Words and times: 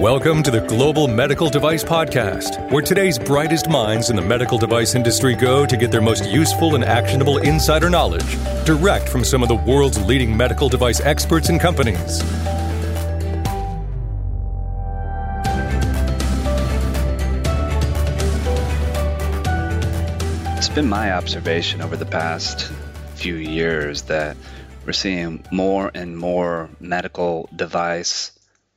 Welcome 0.00 0.42
to 0.44 0.50
the 0.50 0.62
Global 0.62 1.08
Medical 1.08 1.50
Device 1.50 1.84
Podcast, 1.84 2.70
where 2.70 2.80
today's 2.80 3.18
brightest 3.18 3.68
minds 3.68 4.08
in 4.08 4.16
the 4.16 4.22
medical 4.22 4.56
device 4.56 4.94
industry 4.94 5.34
go 5.34 5.66
to 5.66 5.76
get 5.76 5.90
their 5.90 6.00
most 6.00 6.24
useful 6.24 6.74
and 6.74 6.82
actionable 6.82 7.36
insider 7.36 7.90
knowledge 7.90 8.38
direct 8.64 9.10
from 9.10 9.24
some 9.24 9.42
of 9.42 9.50
the 9.50 9.56
world's 9.56 10.02
leading 10.02 10.34
medical 10.34 10.70
device 10.70 11.02
experts 11.02 11.50
and 11.50 11.60
companies. 11.60 12.22
It's 20.56 20.70
been 20.70 20.88
my 20.88 21.12
observation 21.12 21.82
over 21.82 21.98
the 21.98 22.06
past 22.06 22.72
few 23.16 23.34
years 23.34 24.00
that 24.04 24.38
we're 24.86 24.94
seeing 24.94 25.44
more 25.52 25.90
and 25.94 26.16
more 26.16 26.70
medical 26.80 27.50
device 27.54 28.32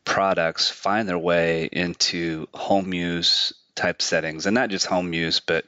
products 0.05 0.70
find 0.70 1.07
their 1.07 1.17
way 1.17 1.70
into 1.71 2.47
home 2.53 2.94
use 2.94 3.53
type 3.75 4.02
settings, 4.02 4.45
and 4.45 4.55
not 4.55 4.70
just 4.70 4.85
home 4.85 5.13
use, 5.13 5.39
but 5.39 5.66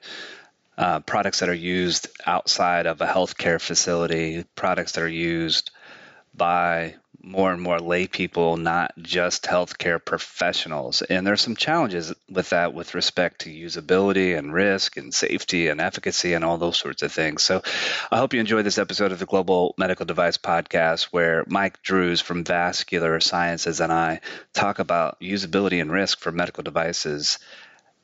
uh, 0.78 1.00
products 1.02 1.40
that 1.40 1.50
are 1.50 1.54
used 1.54 2.08
outside 2.26 2.86
of 2.86 3.02
a 3.02 3.08
healthcare 3.08 3.62
facility, 3.62 4.46
products 4.56 4.94
that 4.94 5.04
are 5.04 5.08
used 5.08 5.72
by 6.36 6.96
more 7.26 7.52
and 7.52 7.62
more 7.62 7.80
lay 7.80 8.06
people, 8.06 8.56
not 8.56 8.94
just 9.02 9.44
healthcare 9.44 10.04
professionals. 10.04 11.02
And 11.02 11.26
there's 11.26 11.42
some 11.42 11.56
challenges 11.56 12.14
with 12.30 12.52
that 12.52 12.74
with 12.74 12.94
respect 12.94 13.42
to 13.42 13.50
usability 13.50 14.38
and 14.38 14.54
risk 14.54 14.96
and 14.96 15.12
safety 15.12 15.68
and 15.68 15.82
efficacy 15.82 16.34
and 16.34 16.46
all 16.46 16.58
those 16.58 16.78
sorts 16.78 17.02
of 17.02 17.12
things. 17.12 17.42
So 17.42 17.64
I 18.12 18.18
hope 18.18 18.34
you 18.34 18.40
enjoy 18.40 18.62
this 18.62 18.78
episode 18.78 19.12
of 19.12 19.18
the 19.18 19.26
Global 19.26 19.74
Medical 19.78 20.06
Device 20.06 20.38
Podcast 20.38 21.06
where 21.06 21.44
Mike 21.48 21.82
Drues 21.82 22.22
from 22.22 22.44
Vascular 22.44 23.20
Sciences 23.20 23.82
and 23.82 23.92
I 23.92 24.22
talk 24.54 24.78
about 24.78 25.20
usability 25.20 25.82
and 25.82 25.92
risk 25.92 26.20
for 26.20 26.32
medical 26.32 26.64
devices 26.64 27.40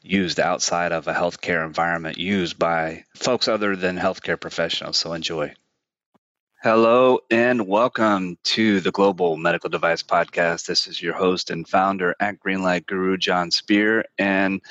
used 0.01 0.39
outside 0.39 0.91
of 0.91 1.07
a 1.07 1.13
healthcare 1.13 1.63
environment 1.63 2.17
used 2.17 2.57
by 2.57 3.05
folks 3.13 3.47
other 3.47 3.75
than 3.75 3.97
healthcare 3.97 4.39
professionals. 4.39 4.97
So 4.97 5.13
enjoy. 5.13 5.53
Hello 6.63 7.17
and 7.31 7.65
welcome 7.67 8.37
to 8.43 8.81
the 8.81 8.91
Global 8.91 9.35
Medical 9.35 9.67
Device 9.67 10.03
Podcast. 10.03 10.67
This 10.67 10.85
is 10.85 11.01
your 11.01 11.15
host 11.15 11.49
and 11.49 11.67
founder 11.67 12.15
at 12.19 12.39
Greenlight 12.39 12.85
Guru, 12.85 13.17
Jon 13.17 13.49
Speer. 13.49 14.05
And 14.19 14.61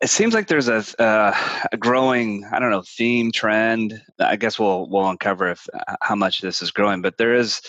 it 0.00 0.08
seems 0.08 0.32
like 0.32 0.48
there's 0.48 0.68
a, 0.68 0.82
uh, 0.98 1.36
a 1.70 1.76
growing, 1.76 2.46
I 2.50 2.58
don't 2.58 2.70
know, 2.70 2.84
theme 2.86 3.32
trend. 3.32 4.02
I 4.18 4.36
guess 4.36 4.58
we'll 4.58 4.88
we'll 4.88 5.10
uncover 5.10 5.50
if 5.50 5.68
how 6.00 6.14
much 6.14 6.40
this 6.40 6.62
is 6.62 6.70
growing, 6.70 7.02
but 7.02 7.18
there 7.18 7.34
is 7.34 7.60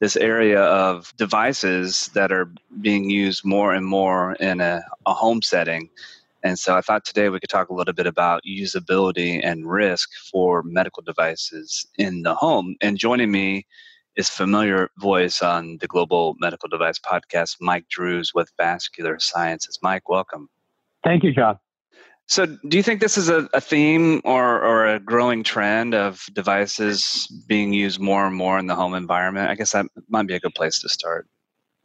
this 0.00 0.16
area 0.16 0.62
of 0.62 1.14
devices 1.18 2.06
that 2.14 2.32
are 2.32 2.50
being 2.80 3.10
used 3.10 3.44
more 3.44 3.74
and 3.74 3.84
more 3.84 4.32
in 4.36 4.62
a, 4.62 4.82
a 5.04 5.12
home 5.12 5.42
setting 5.42 5.90
and 6.42 6.58
so 6.58 6.76
I 6.76 6.80
thought 6.80 7.04
today 7.04 7.28
we 7.28 7.40
could 7.40 7.50
talk 7.50 7.68
a 7.68 7.74
little 7.74 7.94
bit 7.94 8.06
about 8.06 8.42
usability 8.48 9.40
and 9.42 9.70
risk 9.70 10.10
for 10.32 10.62
medical 10.62 11.02
devices 11.02 11.86
in 11.98 12.22
the 12.22 12.34
home. 12.34 12.76
And 12.80 12.96
joining 12.96 13.30
me 13.30 13.66
is 14.16 14.28
familiar 14.28 14.90
voice 14.98 15.42
on 15.42 15.78
the 15.80 15.86
Global 15.86 16.34
Medical 16.38 16.68
Device 16.68 16.98
Podcast, 16.98 17.56
Mike 17.60 17.88
Drues 17.88 18.32
with 18.34 18.50
Vascular 18.56 19.18
Sciences. 19.18 19.78
Mike, 19.82 20.08
welcome. 20.08 20.48
Thank 21.04 21.24
you, 21.24 21.32
John. 21.32 21.58
So, 22.26 22.46
do 22.46 22.76
you 22.76 22.82
think 22.82 23.00
this 23.00 23.18
is 23.18 23.28
a, 23.28 23.48
a 23.52 23.60
theme 23.60 24.20
or, 24.24 24.62
or 24.62 24.86
a 24.86 25.00
growing 25.00 25.42
trend 25.42 25.94
of 25.94 26.24
devices 26.32 27.26
being 27.48 27.72
used 27.72 27.98
more 27.98 28.24
and 28.26 28.36
more 28.36 28.56
in 28.58 28.66
the 28.66 28.76
home 28.76 28.94
environment? 28.94 29.50
I 29.50 29.56
guess 29.56 29.72
that 29.72 29.86
might 30.08 30.28
be 30.28 30.34
a 30.34 30.40
good 30.40 30.54
place 30.54 30.80
to 30.82 30.88
start. 30.88 31.26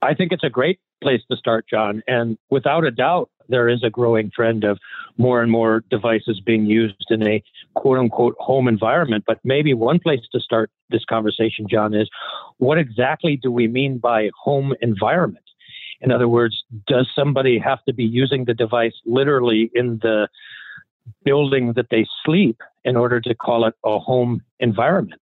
I 0.04 0.14
think 0.14 0.32
it's 0.32 0.44
a 0.44 0.50
great 0.50 0.80
place 1.02 1.22
to 1.32 1.38
start, 1.38 1.66
John. 1.68 2.04
And 2.08 2.38
without 2.52 2.84
a 2.84 2.92
doubt, 2.92 3.32
there 3.50 3.70
is 3.70 3.84
a 3.84 3.90
growing 3.90 4.32
trend 4.32 4.64
of 4.64 4.80
more 5.18 5.42
and 5.42 5.52
more 5.52 5.84
devices 5.90 6.42
being 6.46 6.66
used 6.66 7.08
in 7.10 7.26
a 7.28 7.44
quote 7.76 7.98
unquote 7.98 8.36
home 8.40 8.68
environment. 8.68 9.24
But 9.28 9.40
maybe 9.44 9.74
one 9.74 10.00
place 10.00 10.22
to 10.32 10.40
start 10.40 10.70
this 10.90 11.06
conversation, 11.06 11.68
John, 11.70 11.94
is 11.94 12.10
what 12.58 12.78
exactly 12.78 13.38
do 13.38 13.52
we 13.52 13.68
mean 13.68 13.98
by 13.98 14.30
home 14.44 14.74
environment? 14.82 15.46
In 16.02 16.12
other 16.12 16.28
words, 16.28 16.64
does 16.88 17.10
somebody 17.16 17.58
have 17.58 17.84
to 17.86 17.94
be 17.94 18.04
using 18.04 18.46
the 18.46 18.54
device 18.54 18.94
literally 19.06 19.72
in 19.74 20.00
the 20.02 20.28
building 21.24 21.74
that 21.74 21.88
they 21.90 22.06
sleep 22.26 22.62
in 22.84 22.96
order 22.96 23.22
to 23.22 23.34
call 23.34 23.66
it 23.66 23.74
a 23.84 24.00
home 24.00 24.42
environment? 24.60 25.22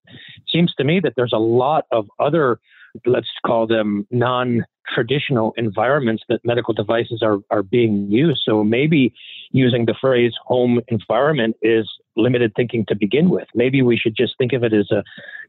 Seems 0.49 0.73
to 0.75 0.83
me 0.83 0.99
that 1.01 1.13
there's 1.15 1.33
a 1.33 1.37
lot 1.37 1.85
of 1.91 2.09
other 2.19 2.59
let's 3.05 3.29
call 3.45 3.67
them 3.67 4.07
non 4.11 4.65
traditional 4.93 5.53
environments 5.57 6.23
that 6.29 6.43
medical 6.43 6.73
devices 6.73 7.21
are, 7.23 7.39
are 7.49 7.63
being 7.63 8.09
used. 8.11 8.41
So 8.45 8.63
maybe 8.63 9.13
using 9.51 9.85
the 9.85 9.95
phrase 9.99 10.33
home 10.45 10.81
environment 10.87 11.55
is 11.61 11.89
limited 12.15 12.53
thinking 12.55 12.85
to 12.87 12.95
begin 12.95 13.29
with. 13.29 13.47
Maybe 13.55 13.81
we 13.81 13.97
should 13.97 14.15
just 14.15 14.37
think 14.37 14.53
of 14.53 14.63
it 14.63 14.73
as 14.73 14.91
a 14.91 15.03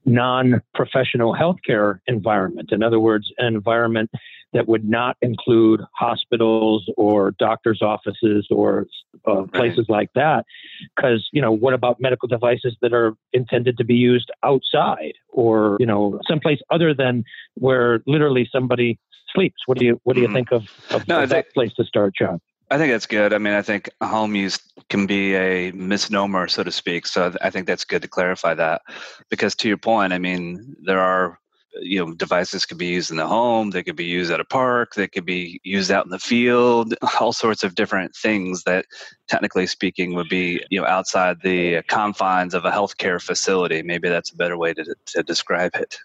non 0.05 0.63
professional 0.75 1.35
healthcare 1.35 2.01
environment. 2.07 2.71
In 2.73 2.83
other 2.83 3.01
words, 3.01 3.33
an 3.39 3.55
environment 3.55 4.11
that 4.53 4.69
would 4.69 4.89
not 4.89 5.17
include 5.21 5.81
hospitals 5.93 6.89
or 6.97 7.33
doctors' 7.33 7.83
offices 7.83 8.47
or 8.51 8.87
uh, 9.27 9.43
places 9.53 9.87
like 9.89 10.11
that. 10.15 10.47
Because, 10.95 11.29
you 11.33 11.43
know, 11.43 11.51
what 11.53 11.75
about 11.75 12.01
medical 12.01 12.29
devices 12.29 12.77
that 12.81 12.93
are 12.93 13.15
intended 13.33 13.77
to 13.79 13.85
be 13.85 13.95
used 13.95 14.31
outside 14.45 15.15
or, 15.35 15.77
you 15.81 15.87
know, 15.87 16.21
someplace 16.29 16.61
other 16.71 16.95
than 16.95 17.25
where 17.55 18.01
literally 18.07 18.49
somebody 18.51 18.99
sleeps? 19.35 19.63
What 19.67 19.79
do 19.79 19.85
you 19.85 20.01
what 20.05 20.15
do 20.15 20.23
you 20.23 20.29
mm-hmm. 20.29 20.37
think 20.37 20.53
of, 20.53 20.63
of, 20.91 21.09
no, 21.09 21.23
of 21.23 21.29
that 21.31 21.53
place 21.53 21.75
to 21.75 21.85
start, 21.85 22.15
John? 22.17 22.41
I 22.71 22.79
think 22.79 22.93
that's 22.93 23.07
good. 23.07 23.35
I 23.35 23.39
mean, 23.39 23.53
I 23.53 23.63
think 23.63 23.91
home 24.03 24.35
use 24.35 24.59
can 24.89 25.07
be 25.07 25.35
a 25.35 25.71
misnomer, 25.73 26.49
so 26.49 26.63
to 26.63 26.73
speak. 26.73 27.07
So 27.07 27.35
I 27.43 27.51
think 27.51 27.67
that's 27.67 27.85
good 27.85 28.03
to 28.03 28.09
clarify 28.09 28.55
that, 28.55 28.81
because 29.29 29.55
to 29.57 29.69
your 29.69 29.77
point, 29.77 30.13
I 30.13 30.19
mean, 30.19 30.75
there 30.85 30.99
are 30.99 31.39
you 31.81 32.05
know 32.05 32.15
devices 32.15 32.65
could 32.65 32.79
be 32.79 32.87
used 32.87 33.11
in 33.11 33.17
the 33.17 33.27
home 33.27 33.71
they 33.71 33.83
could 33.83 33.97
be 33.97 34.05
used 34.05 34.31
at 34.31 34.41
a 34.41 34.45
park 34.45 34.95
they 34.95 35.09
could 35.09 35.25
be 35.25 35.61
used 35.65 35.91
out 35.91 36.05
in 36.05 36.11
the 36.11 36.19
field 36.19 36.95
all 37.21 37.33
sorts 37.33 37.65
of 37.65 37.75
different 37.75 38.15
things 38.15 38.63
that 38.65 38.87
technically 39.29 39.67
speaking 39.67 40.15
would 40.15 40.29
be 40.29 40.63
you 40.71 40.81
know 40.81 40.87
outside 40.87 41.39
the 41.43 41.83
confines 41.89 42.55
of 42.55 42.65
a 42.65 42.71
healthcare 42.71 43.21
facility. 43.21 43.83
Maybe 43.83 44.09
that's 44.09 44.33
a 44.33 44.37
better 44.37 44.57
way 44.57 44.75
to, 44.75 44.95
to 45.07 45.23
describe 45.23 45.75
it. 45.75 45.97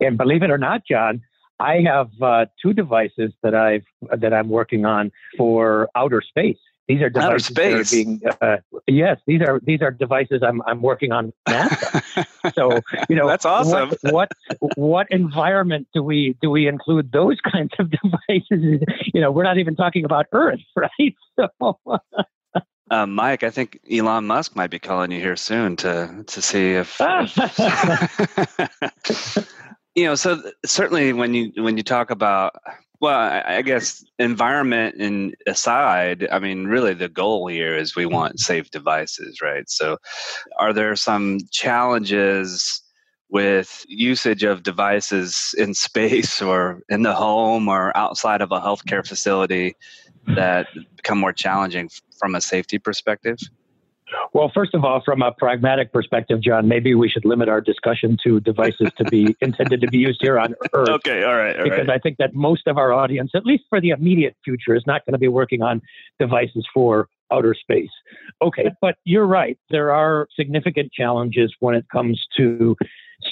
And 0.00 0.16
believe 0.16 0.42
it 0.42 0.50
or 0.50 0.58
not 0.58 0.82
john 0.88 1.20
i 1.58 1.80
have 1.80 2.10
uh, 2.22 2.46
two 2.62 2.72
devices 2.72 3.32
that 3.42 3.54
i've 3.54 3.84
that 4.16 4.32
i'm 4.32 4.48
working 4.48 4.84
on 4.84 5.10
for 5.36 5.88
outer 5.96 6.22
space 6.22 6.58
these 6.88 7.02
are 7.02 7.10
devices 7.10 7.50
are 7.58 7.84
being 7.94 8.22
uh, 8.40 8.56
yes, 8.86 9.20
these 9.26 9.42
are 9.42 9.60
these 9.62 9.82
are 9.82 9.90
devices 9.90 10.42
I'm 10.42 10.62
I'm 10.62 10.80
working 10.80 11.12
on 11.12 11.34
NASA. 11.46 12.26
so 12.54 12.80
you 13.10 13.16
know 13.16 13.28
that's 13.28 13.44
awesome. 13.44 13.90
What, 14.00 14.12
what, 14.12 14.72
what 14.76 15.06
environment 15.10 15.86
do 15.92 16.02
we 16.02 16.34
do 16.40 16.48
we 16.50 16.66
include 16.66 17.12
those 17.12 17.38
kinds 17.52 17.72
of 17.78 17.90
devices? 17.90 18.82
You 19.12 19.20
know, 19.20 19.30
we're 19.30 19.44
not 19.44 19.58
even 19.58 19.76
talking 19.76 20.06
about 20.06 20.26
Earth, 20.32 20.60
right? 20.76 21.14
So. 21.38 21.50
Uh, 22.90 23.04
Mike, 23.04 23.42
I 23.42 23.50
think 23.50 23.80
Elon 23.92 24.26
Musk 24.26 24.56
might 24.56 24.70
be 24.70 24.78
calling 24.78 25.12
you 25.12 25.20
here 25.20 25.36
soon 25.36 25.76
to 25.76 26.24
to 26.26 26.40
see 26.40 26.72
if, 26.72 26.98
you 29.98 30.04
know. 30.04 30.14
So 30.14 30.40
certainly, 30.64 31.12
when 31.12 31.34
you 31.34 31.52
when 31.56 31.76
you 31.76 31.82
talk 31.82 32.10
about 32.10 32.54
well, 33.00 33.42
I 33.46 33.62
guess 33.62 34.04
environment 34.18 34.96
and 34.98 35.36
aside, 35.46 36.26
I 36.32 36.40
mean, 36.40 36.64
really 36.64 36.94
the 36.94 37.08
goal 37.08 37.46
here 37.46 37.76
is 37.76 37.94
we 37.94 38.06
want 38.06 38.40
safe 38.40 38.70
devices, 38.70 39.40
right? 39.40 39.68
So, 39.68 39.98
are 40.58 40.72
there 40.72 40.96
some 40.96 41.38
challenges 41.52 42.82
with 43.30 43.84
usage 43.88 44.42
of 44.42 44.62
devices 44.62 45.54
in 45.58 45.74
space 45.74 46.40
or 46.50 46.80
in 46.88 47.02
the 47.02 47.14
home 47.14 47.68
or 47.68 47.96
outside 47.96 48.40
of 48.40 48.50
a 48.50 48.60
healthcare 48.60 49.06
facility 49.06 49.74
that 50.26 50.66
become 50.96 51.18
more 51.18 51.32
challenging 51.32 51.88
from 52.18 52.34
a 52.34 52.40
safety 52.40 52.78
perspective? 52.78 53.38
Well, 54.32 54.50
first 54.54 54.74
of 54.74 54.84
all, 54.84 55.02
from 55.04 55.22
a 55.22 55.32
pragmatic 55.32 55.92
perspective, 55.92 56.40
John, 56.40 56.68
maybe 56.68 56.94
we 56.94 57.08
should 57.08 57.24
limit 57.24 57.48
our 57.48 57.60
discussion 57.60 58.16
to 58.24 58.40
devices 58.40 58.90
to 58.98 59.04
be 59.04 59.36
intended 59.40 59.80
to 59.80 59.88
be 59.88 59.98
used 59.98 60.20
here 60.22 60.38
on 60.38 60.54
Earth. 60.72 60.88
Okay, 60.88 61.24
all 61.24 61.36
right. 61.36 61.56
All 61.56 61.64
because 61.64 61.88
right. 61.88 61.90
I 61.90 61.98
think 61.98 62.16
that 62.18 62.34
most 62.34 62.66
of 62.66 62.78
our 62.78 62.92
audience, 62.92 63.32
at 63.34 63.44
least 63.44 63.64
for 63.68 63.80
the 63.80 63.90
immediate 63.90 64.36
future, 64.44 64.74
is 64.74 64.84
not 64.86 65.04
going 65.04 65.12
to 65.12 65.18
be 65.18 65.28
working 65.28 65.62
on 65.62 65.80
devices 66.18 66.66
for 66.72 67.08
outer 67.30 67.54
space. 67.54 67.90
Okay, 68.42 68.70
but 68.80 68.96
you're 69.04 69.26
right. 69.26 69.58
There 69.70 69.92
are 69.92 70.28
significant 70.34 70.92
challenges 70.92 71.54
when 71.60 71.74
it 71.74 71.86
comes 71.90 72.24
to 72.36 72.76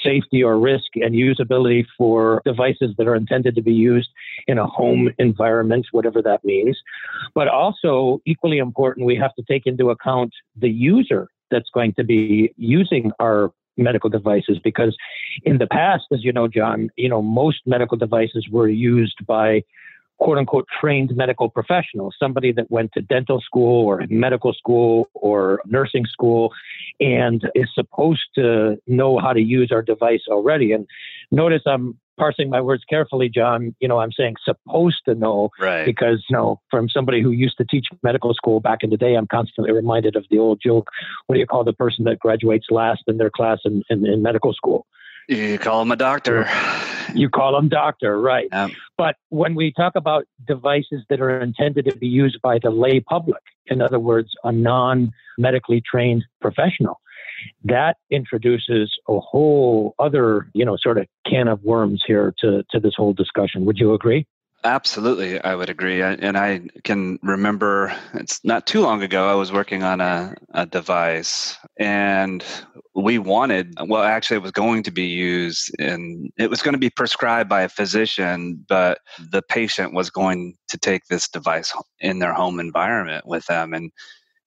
safety 0.02 0.42
or 0.42 0.58
risk 0.58 0.96
and 0.96 1.14
usability 1.14 1.84
for 1.96 2.42
devices 2.44 2.94
that 2.98 3.06
are 3.06 3.16
intended 3.16 3.54
to 3.54 3.62
be 3.62 3.72
used 3.72 4.08
in 4.46 4.58
a 4.58 4.66
home 4.66 5.10
environment, 5.18 5.86
whatever 5.92 6.20
that 6.22 6.44
means. 6.44 6.76
But 7.34 7.48
also, 7.48 8.20
equally 8.24 8.58
important, 8.58 9.06
we 9.06 9.16
have 9.16 9.34
to 9.34 9.42
take 9.48 9.66
into 9.66 9.90
account 9.90 10.32
the 10.56 10.70
user 10.70 11.28
that's 11.50 11.70
going 11.72 11.94
to 11.94 12.04
be 12.04 12.52
using 12.56 13.12
our 13.20 13.52
medical 13.76 14.10
devices 14.10 14.58
because 14.64 14.96
in 15.44 15.58
the 15.58 15.66
past 15.66 16.04
as 16.10 16.24
you 16.24 16.32
know 16.32 16.48
john 16.48 16.88
you 16.96 17.10
know 17.10 17.20
most 17.20 17.58
medical 17.66 17.96
devices 17.96 18.46
were 18.50 18.68
used 18.68 19.18
by 19.26 19.62
quote 20.18 20.38
unquote 20.38 20.66
trained 20.80 21.14
medical 21.14 21.48
professional, 21.48 22.12
somebody 22.18 22.52
that 22.52 22.70
went 22.70 22.92
to 22.92 23.02
dental 23.02 23.40
school 23.40 23.86
or 23.86 24.02
medical 24.08 24.52
school 24.52 25.08
or 25.14 25.60
nursing 25.66 26.06
school 26.06 26.52
and 27.00 27.42
is 27.54 27.68
supposed 27.74 28.26
to 28.34 28.76
know 28.86 29.18
how 29.18 29.32
to 29.32 29.40
use 29.40 29.70
our 29.72 29.82
device 29.82 30.22
already. 30.28 30.72
And 30.72 30.86
notice 31.30 31.62
I'm 31.66 31.98
parsing 32.18 32.48
my 32.48 32.60
words 32.60 32.82
carefully, 32.88 33.28
John. 33.28 33.74
You 33.80 33.88
know, 33.88 33.98
I'm 33.98 34.12
saying 34.12 34.36
supposed 34.44 35.02
to 35.06 35.14
know 35.14 35.50
right. 35.60 35.84
because, 35.84 36.24
you 36.28 36.36
know, 36.36 36.60
from 36.70 36.88
somebody 36.88 37.22
who 37.22 37.30
used 37.30 37.58
to 37.58 37.64
teach 37.64 37.86
medical 38.02 38.32
school 38.34 38.60
back 38.60 38.78
in 38.82 38.90
the 38.90 38.96
day, 38.96 39.14
I'm 39.14 39.26
constantly 39.26 39.72
reminded 39.72 40.16
of 40.16 40.24
the 40.30 40.38
old 40.38 40.60
joke. 40.64 40.88
What 41.26 41.34
do 41.34 41.40
you 41.40 41.46
call 41.46 41.64
the 41.64 41.72
person 41.72 42.04
that 42.04 42.18
graduates 42.18 42.66
last 42.70 43.02
in 43.06 43.18
their 43.18 43.30
class 43.30 43.58
in, 43.64 43.82
in, 43.90 44.06
in 44.06 44.22
medical 44.22 44.52
school? 44.52 44.86
You 45.28 45.58
call 45.58 45.82
him 45.82 45.90
a 45.90 45.96
doctor. 45.96 46.48
You 47.14 47.28
call 47.28 47.58
him 47.58 47.68
doctor, 47.68 48.20
right. 48.20 48.48
Yep. 48.52 48.70
But 48.96 49.16
when 49.30 49.54
we 49.54 49.72
talk 49.72 49.94
about 49.96 50.24
devices 50.46 51.04
that 51.08 51.20
are 51.20 51.40
intended 51.40 51.86
to 51.86 51.96
be 51.96 52.06
used 52.06 52.40
by 52.42 52.58
the 52.62 52.70
lay 52.70 53.00
public, 53.00 53.42
in 53.66 53.80
other 53.80 53.98
words, 53.98 54.30
a 54.44 54.52
non 54.52 55.12
medically 55.38 55.82
trained 55.84 56.24
professional, 56.40 57.00
that 57.64 57.96
introduces 58.10 58.96
a 59.08 59.18
whole 59.20 59.94
other, 59.98 60.48
you 60.54 60.64
know, 60.64 60.76
sort 60.80 60.98
of 60.98 61.06
can 61.28 61.48
of 61.48 61.62
worms 61.62 62.02
here 62.06 62.34
to, 62.40 62.64
to 62.70 62.80
this 62.80 62.94
whole 62.96 63.12
discussion. 63.12 63.64
Would 63.66 63.78
you 63.78 63.94
agree? 63.94 64.26
Absolutely, 64.66 65.40
I 65.40 65.54
would 65.54 65.70
agree. 65.70 66.02
And 66.02 66.36
I 66.36 66.62
can 66.82 67.20
remember 67.22 67.96
it's 68.14 68.44
not 68.44 68.66
too 68.66 68.80
long 68.80 69.00
ago, 69.00 69.28
I 69.28 69.34
was 69.34 69.52
working 69.52 69.84
on 69.84 70.00
a, 70.00 70.34
a 70.54 70.66
device 70.66 71.56
and 71.78 72.44
we 72.92 73.18
wanted, 73.18 73.74
well, 73.86 74.02
actually, 74.02 74.38
it 74.38 74.42
was 74.42 74.50
going 74.50 74.82
to 74.82 74.90
be 74.90 75.04
used 75.06 75.70
and 75.78 76.32
it 76.36 76.50
was 76.50 76.62
going 76.62 76.72
to 76.72 76.78
be 76.80 76.90
prescribed 76.90 77.48
by 77.48 77.62
a 77.62 77.68
physician, 77.68 78.64
but 78.68 78.98
the 79.30 79.40
patient 79.40 79.94
was 79.94 80.10
going 80.10 80.56
to 80.68 80.76
take 80.78 81.06
this 81.06 81.28
device 81.28 81.72
in 82.00 82.18
their 82.18 82.32
home 82.34 82.58
environment 82.58 83.24
with 83.24 83.46
them. 83.46 83.72
And 83.72 83.92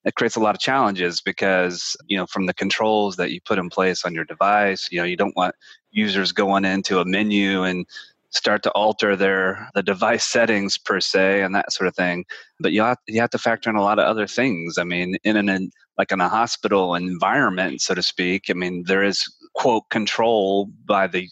it 0.03 0.15
creates 0.15 0.35
a 0.35 0.41
lot 0.41 0.55
of 0.55 0.59
challenges 0.61 1.21
because 1.21 1.95
you 2.07 2.17
know 2.17 2.25
from 2.25 2.45
the 2.45 2.53
controls 2.53 3.15
that 3.17 3.31
you 3.31 3.39
put 3.45 3.59
in 3.59 3.69
place 3.69 4.05
on 4.05 4.13
your 4.13 4.23
device 4.23 4.87
you 4.91 4.97
know 4.97 5.03
you 5.03 5.17
don't 5.17 5.35
want 5.35 5.53
users 5.91 6.31
going 6.31 6.63
into 6.65 6.99
a 6.99 7.05
menu 7.05 7.63
and 7.63 7.85
start 8.31 8.63
to 8.63 8.71
alter 8.71 9.15
their 9.15 9.69
the 9.73 9.83
device 9.83 10.23
settings 10.35 10.77
per 10.77 10.99
se 10.99 11.41
and 11.41 11.55
that 11.55 11.71
sort 11.71 11.87
of 11.87 11.95
thing. 11.95 12.25
But 12.59 12.71
you 12.71 12.81
have, 12.81 12.97
you 13.07 13.21
have 13.21 13.29
to 13.31 13.37
factor 13.37 13.69
in 13.69 13.75
a 13.75 13.81
lot 13.81 13.99
of 13.99 14.05
other 14.05 14.27
things. 14.27 14.77
I 14.77 14.83
mean 14.83 15.17
in 15.23 15.37
an 15.37 15.71
like 15.97 16.11
in 16.11 16.21
a 16.21 16.29
hospital 16.29 16.95
environment 16.95 17.81
so 17.81 17.93
to 17.93 18.01
speak 18.01 18.45
i 18.49 18.53
mean 18.53 18.85
there 18.87 19.03
is 19.03 19.21
quote 19.53 19.83
control 19.89 20.69
by 20.85 21.07
the 21.07 21.27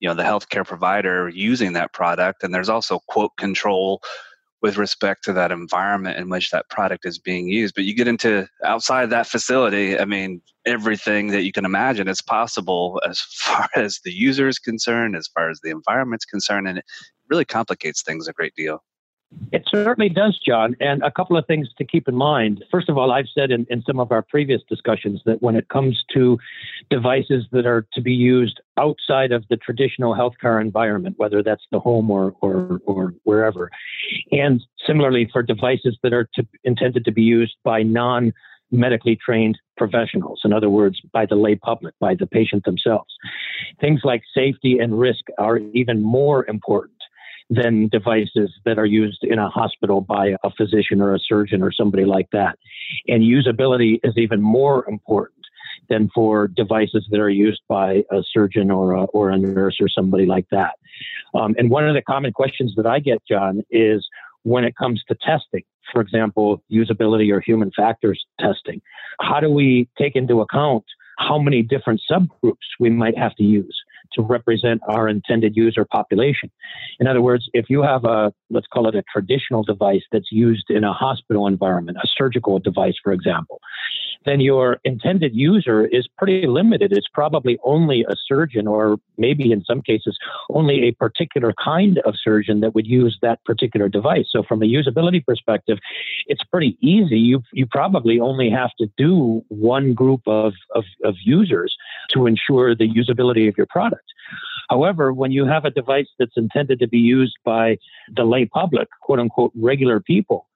you 0.00 0.08
know 0.08 0.14
the 0.14 0.22
healthcare 0.22 0.66
provider 0.66 1.28
using 1.28 1.72
that 1.72 1.92
product. 1.92 2.42
And 2.42 2.54
there's 2.54 2.68
also 2.68 3.00
quote 3.08 3.36
control 3.36 4.02
with 4.66 4.76
respect 4.76 5.22
to 5.22 5.32
that 5.32 5.52
environment 5.52 6.18
in 6.18 6.28
which 6.28 6.50
that 6.50 6.68
product 6.68 7.06
is 7.06 7.20
being 7.20 7.46
used. 7.46 7.76
But 7.76 7.84
you 7.84 7.94
get 7.94 8.08
into 8.08 8.48
outside 8.64 9.10
that 9.10 9.28
facility, 9.28 9.96
I 9.96 10.04
mean, 10.04 10.42
everything 10.66 11.28
that 11.28 11.44
you 11.44 11.52
can 11.52 11.64
imagine 11.64 12.08
is 12.08 12.20
possible 12.20 13.00
as 13.08 13.20
far 13.30 13.68
as 13.76 14.00
the 14.02 14.10
user 14.10 14.48
is 14.48 14.58
concerned, 14.58 15.14
as 15.14 15.28
far 15.28 15.50
as 15.50 15.60
the 15.62 15.70
environment's 15.70 16.24
concerned, 16.24 16.66
and 16.66 16.78
it 16.78 16.84
really 17.30 17.44
complicates 17.44 18.02
things 18.02 18.26
a 18.26 18.32
great 18.32 18.56
deal. 18.56 18.82
It 19.52 19.64
certainly 19.68 20.08
does, 20.08 20.38
John. 20.44 20.76
And 20.80 21.02
a 21.02 21.10
couple 21.10 21.36
of 21.36 21.46
things 21.46 21.68
to 21.78 21.84
keep 21.84 22.08
in 22.08 22.14
mind. 22.14 22.64
First 22.70 22.88
of 22.88 22.96
all, 22.96 23.12
I've 23.12 23.28
said 23.34 23.50
in, 23.50 23.66
in 23.70 23.82
some 23.82 23.98
of 23.98 24.12
our 24.12 24.22
previous 24.22 24.62
discussions 24.68 25.20
that 25.26 25.42
when 25.42 25.56
it 25.56 25.68
comes 25.68 26.02
to 26.14 26.38
devices 26.90 27.44
that 27.52 27.66
are 27.66 27.86
to 27.94 28.00
be 28.00 28.12
used 28.12 28.60
outside 28.78 29.32
of 29.32 29.44
the 29.48 29.56
traditional 29.56 30.14
healthcare 30.14 30.60
environment, 30.60 31.16
whether 31.18 31.42
that's 31.42 31.64
the 31.70 31.80
home 31.80 32.10
or, 32.10 32.34
or, 32.40 32.80
or 32.86 33.14
wherever, 33.24 33.70
and 34.30 34.62
similarly 34.86 35.28
for 35.32 35.42
devices 35.42 35.98
that 36.02 36.12
are 36.12 36.28
to, 36.34 36.46
intended 36.64 37.04
to 37.04 37.12
be 37.12 37.22
used 37.22 37.56
by 37.64 37.82
non 37.82 38.32
medically 38.70 39.16
trained 39.16 39.58
professionals. 39.76 40.40
In 40.44 40.52
other 40.52 40.68
words, 40.70 41.00
by 41.12 41.26
the 41.26 41.36
lay 41.36 41.54
public, 41.54 41.94
by 42.00 42.14
the 42.14 42.26
patient 42.26 42.64
themselves. 42.64 43.14
Things 43.80 44.00
like 44.02 44.22
safety 44.34 44.78
and 44.78 44.98
risk 44.98 45.24
are 45.38 45.58
even 45.72 46.02
more 46.02 46.44
important 46.46 46.95
than 47.48 47.88
devices 47.88 48.52
that 48.64 48.78
are 48.78 48.86
used 48.86 49.22
in 49.22 49.38
a 49.38 49.48
hospital 49.48 50.00
by 50.00 50.34
a 50.42 50.50
physician 50.56 51.00
or 51.00 51.14
a 51.14 51.18
surgeon 51.18 51.62
or 51.62 51.72
somebody 51.72 52.04
like 52.04 52.28
that. 52.32 52.58
And 53.06 53.22
usability 53.22 54.00
is 54.02 54.14
even 54.16 54.42
more 54.42 54.84
important 54.88 55.36
than 55.88 56.10
for 56.14 56.48
devices 56.48 57.06
that 57.10 57.20
are 57.20 57.30
used 57.30 57.60
by 57.68 58.02
a 58.10 58.22
surgeon 58.32 58.70
or 58.70 58.92
a, 58.92 59.04
or 59.04 59.30
a 59.30 59.38
nurse 59.38 59.76
or 59.80 59.88
somebody 59.88 60.26
like 60.26 60.46
that. 60.50 60.74
Um, 61.34 61.54
and 61.58 61.70
one 61.70 61.86
of 61.88 61.94
the 61.94 62.02
common 62.02 62.32
questions 62.32 62.74
that 62.76 62.86
I 62.86 62.98
get, 62.98 63.18
John, 63.28 63.62
is 63.70 64.06
when 64.42 64.64
it 64.64 64.76
comes 64.76 65.02
to 65.08 65.16
testing, 65.24 65.62
for 65.92 66.00
example, 66.00 66.62
usability 66.72 67.32
or 67.32 67.40
human 67.40 67.70
factors 67.76 68.24
testing, 68.40 68.80
how 69.20 69.40
do 69.40 69.50
we 69.50 69.88
take 69.98 70.16
into 70.16 70.40
account 70.40 70.84
how 71.18 71.38
many 71.38 71.62
different 71.62 72.00
subgroups 72.10 72.66
we 72.78 72.90
might 72.90 73.16
have 73.16 73.34
to 73.36 73.42
use? 73.42 73.76
To 74.14 74.22
represent 74.22 74.80
our 74.88 75.08
intended 75.08 75.56
user 75.56 75.84
population. 75.84 76.50
In 77.00 77.06
other 77.06 77.22
words, 77.22 77.48
if 77.52 77.66
you 77.68 77.82
have 77.82 78.04
a, 78.04 78.32
let's 78.50 78.66
call 78.66 78.88
it 78.88 78.94
a 78.94 79.02
traditional 79.12 79.62
device 79.62 80.02
that's 80.12 80.30
used 80.30 80.70
in 80.70 80.84
a 80.84 80.92
hospital 80.92 81.46
environment, 81.46 81.98
a 82.02 82.08
surgical 82.16 82.58
device, 82.58 82.94
for 83.02 83.12
example, 83.12 83.60
then 84.24 84.40
your 84.40 84.78
intended 84.84 85.34
user 85.34 85.86
is 85.86 86.08
pretty 86.18 86.46
limited. 86.46 86.92
It's 86.92 87.08
probably 87.12 87.58
only 87.64 88.04
a 88.08 88.14
surgeon, 88.26 88.66
or 88.66 88.98
maybe 89.18 89.52
in 89.52 89.64
some 89.64 89.82
cases, 89.82 90.18
only 90.50 90.88
a 90.88 90.92
particular 90.92 91.52
kind 91.62 91.98
of 91.98 92.14
surgeon 92.22 92.60
that 92.60 92.74
would 92.74 92.86
use 92.86 93.18
that 93.22 93.44
particular 93.44 93.88
device. 93.88 94.26
So, 94.30 94.42
from 94.42 94.62
a 94.62 94.66
usability 94.66 95.24
perspective, 95.24 95.78
it's 96.26 96.42
pretty 96.44 96.76
easy. 96.80 97.18
You, 97.18 97.42
you 97.52 97.66
probably 97.66 98.20
only 98.20 98.50
have 98.50 98.70
to 98.78 98.86
do 98.96 99.44
one 99.48 99.94
group 99.94 100.22
of, 100.26 100.54
of, 100.74 100.84
of 101.04 101.14
users 101.24 101.76
to 102.12 102.26
ensure 102.26 102.74
the 102.74 102.88
usability 102.88 103.48
of 103.48 103.56
your 103.56 103.66
product. 103.66 104.04
However, 104.70 105.12
when 105.12 105.30
you 105.30 105.46
have 105.46 105.64
a 105.64 105.70
device 105.70 106.08
that's 106.18 106.36
intended 106.36 106.80
to 106.80 106.88
be 106.88 106.98
used 106.98 107.36
by 107.44 107.78
the 108.14 108.24
lay 108.24 108.46
public, 108.46 108.88
quote 109.00 109.20
unquote, 109.20 109.52
regular 109.54 110.00
people, 110.00 110.46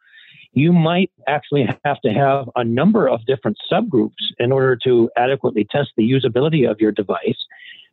you 0.53 0.73
might 0.73 1.11
actually 1.29 1.69
have 1.85 2.01
to 2.01 2.11
have 2.11 2.49
a 2.57 2.65
number 2.65 3.09
of 3.09 3.25
different 3.27 3.57
subgroups 3.71 4.11
in 4.39 4.53
order 4.53 4.77
to 4.85 5.11
adequately 5.17 5.67
test 5.71 5.91
the 5.97 6.11
usability 6.11 6.69
of 6.69 6.81
your 6.81 6.93
device 6.93 7.39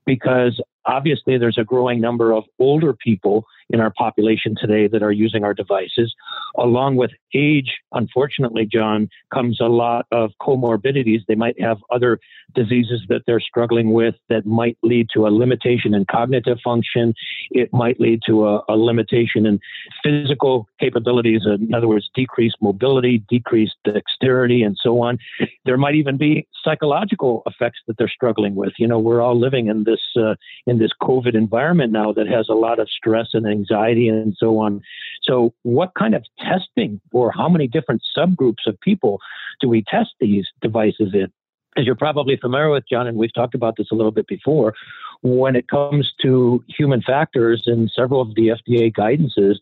because 0.06 0.59
obviously 0.85 1.38
there's 1.38 1.57
a 1.57 1.63
growing 1.63 2.00
number 2.01 2.31
of 2.31 2.44
older 2.59 2.94
people 2.94 3.45
in 3.69 3.79
our 3.81 3.91
population 3.91 4.56
today 4.59 4.88
that 4.88 5.03
are 5.03 5.12
using 5.12 5.44
our 5.44 5.53
devices. 5.53 6.15
Along 6.57 6.95
with 6.95 7.12
age, 7.33 7.75
unfortunately, 7.91 8.65
John, 8.65 9.10
comes 9.34 9.60
a 9.60 9.65
lot 9.65 10.05
of 10.12 10.31
comorbidities. 10.41 11.19
They 11.27 11.36
might 11.36 11.60
have 11.62 11.77
other 11.91 12.19
diseases 12.55 13.01
that 13.10 13.24
they're 13.27 13.41
struggling 13.41 13.91
with 13.91 14.15
that 14.29 14.46
might 14.46 14.77
lead 14.84 15.07
to 15.13 15.27
a 15.27 15.29
limitation 15.29 15.93
in 15.93 16.05
cognitive 16.10 16.60
function. 16.63 17.13
It 17.51 17.74
might 17.74 18.00
lead 18.00 18.22
to 18.27 18.48
a, 18.48 18.63
a 18.69 18.77
limitation 18.77 19.46
in 19.46 19.60
physical 20.03 20.67
capabilities, 20.79 21.41
in 21.46 21.74
other 21.74 21.88
words, 21.88 22.10
decreased 22.15 22.57
mobility, 22.62 23.24
decreased 23.29 23.75
dexterity, 23.84 24.63
and 24.63 24.77
so 24.81 25.01
on. 25.01 25.19
There 25.65 25.77
might 25.77 25.96
even 25.96 26.17
be 26.17 26.48
psychological 26.63 27.43
effects 27.46 27.79
that 27.88 27.98
they're 27.98 28.10
struggling 28.10 28.55
with. 28.55 28.74
You 28.77 28.88
know, 28.88 29.00
we're 29.00 29.22
all 29.22 29.38
living 29.38 29.67
in 29.67 29.84
this 29.84 30.01
uh, 30.17 30.36
in 30.65 30.76
this 30.79 30.91
COVID 31.01 31.36
environment 31.36 31.91
now 31.91 32.12
that 32.13 32.27
has 32.27 32.48
a 32.50 32.53
lot 32.53 32.79
of 32.79 32.89
stress 32.89 33.29
and 33.34 33.48
anxiety 33.48 34.07
and 34.07 34.36
so 34.38 34.60
on. 34.60 34.81
So, 35.24 35.53
what 35.63 35.91
kind 35.98 36.15
of 36.15 36.24
testing 36.39 37.01
or 37.12 37.31
how 37.31 37.50
many 37.50 37.67
different 37.67 38.01
subgroups 38.17 38.65
of 38.65 38.79
people 38.81 39.19
do 39.62 39.69
we 39.69 39.84
test 39.84 40.12
these 40.19 40.48
devices 40.62 41.13
in? 41.13 41.31
As 41.77 41.86
you're 41.86 41.96
probably 41.96 42.38
familiar 42.38 42.69
with, 42.69 42.86
John, 42.89 43.07
and 43.07 43.17
we've 43.17 43.34
talked 43.34 43.53
about 43.53 43.75
this 43.77 43.88
a 43.91 43.96
little 43.96 44.12
bit 44.12 44.27
before, 44.27 44.74
when 45.22 45.55
it 45.55 45.67
comes 45.67 46.12
to 46.22 46.63
human 46.67 47.01
factors 47.01 47.63
in 47.67 47.89
several 47.96 48.22
of 48.22 48.34
the 48.36 48.48
FDA 48.50 48.91
guidances, 48.91 49.55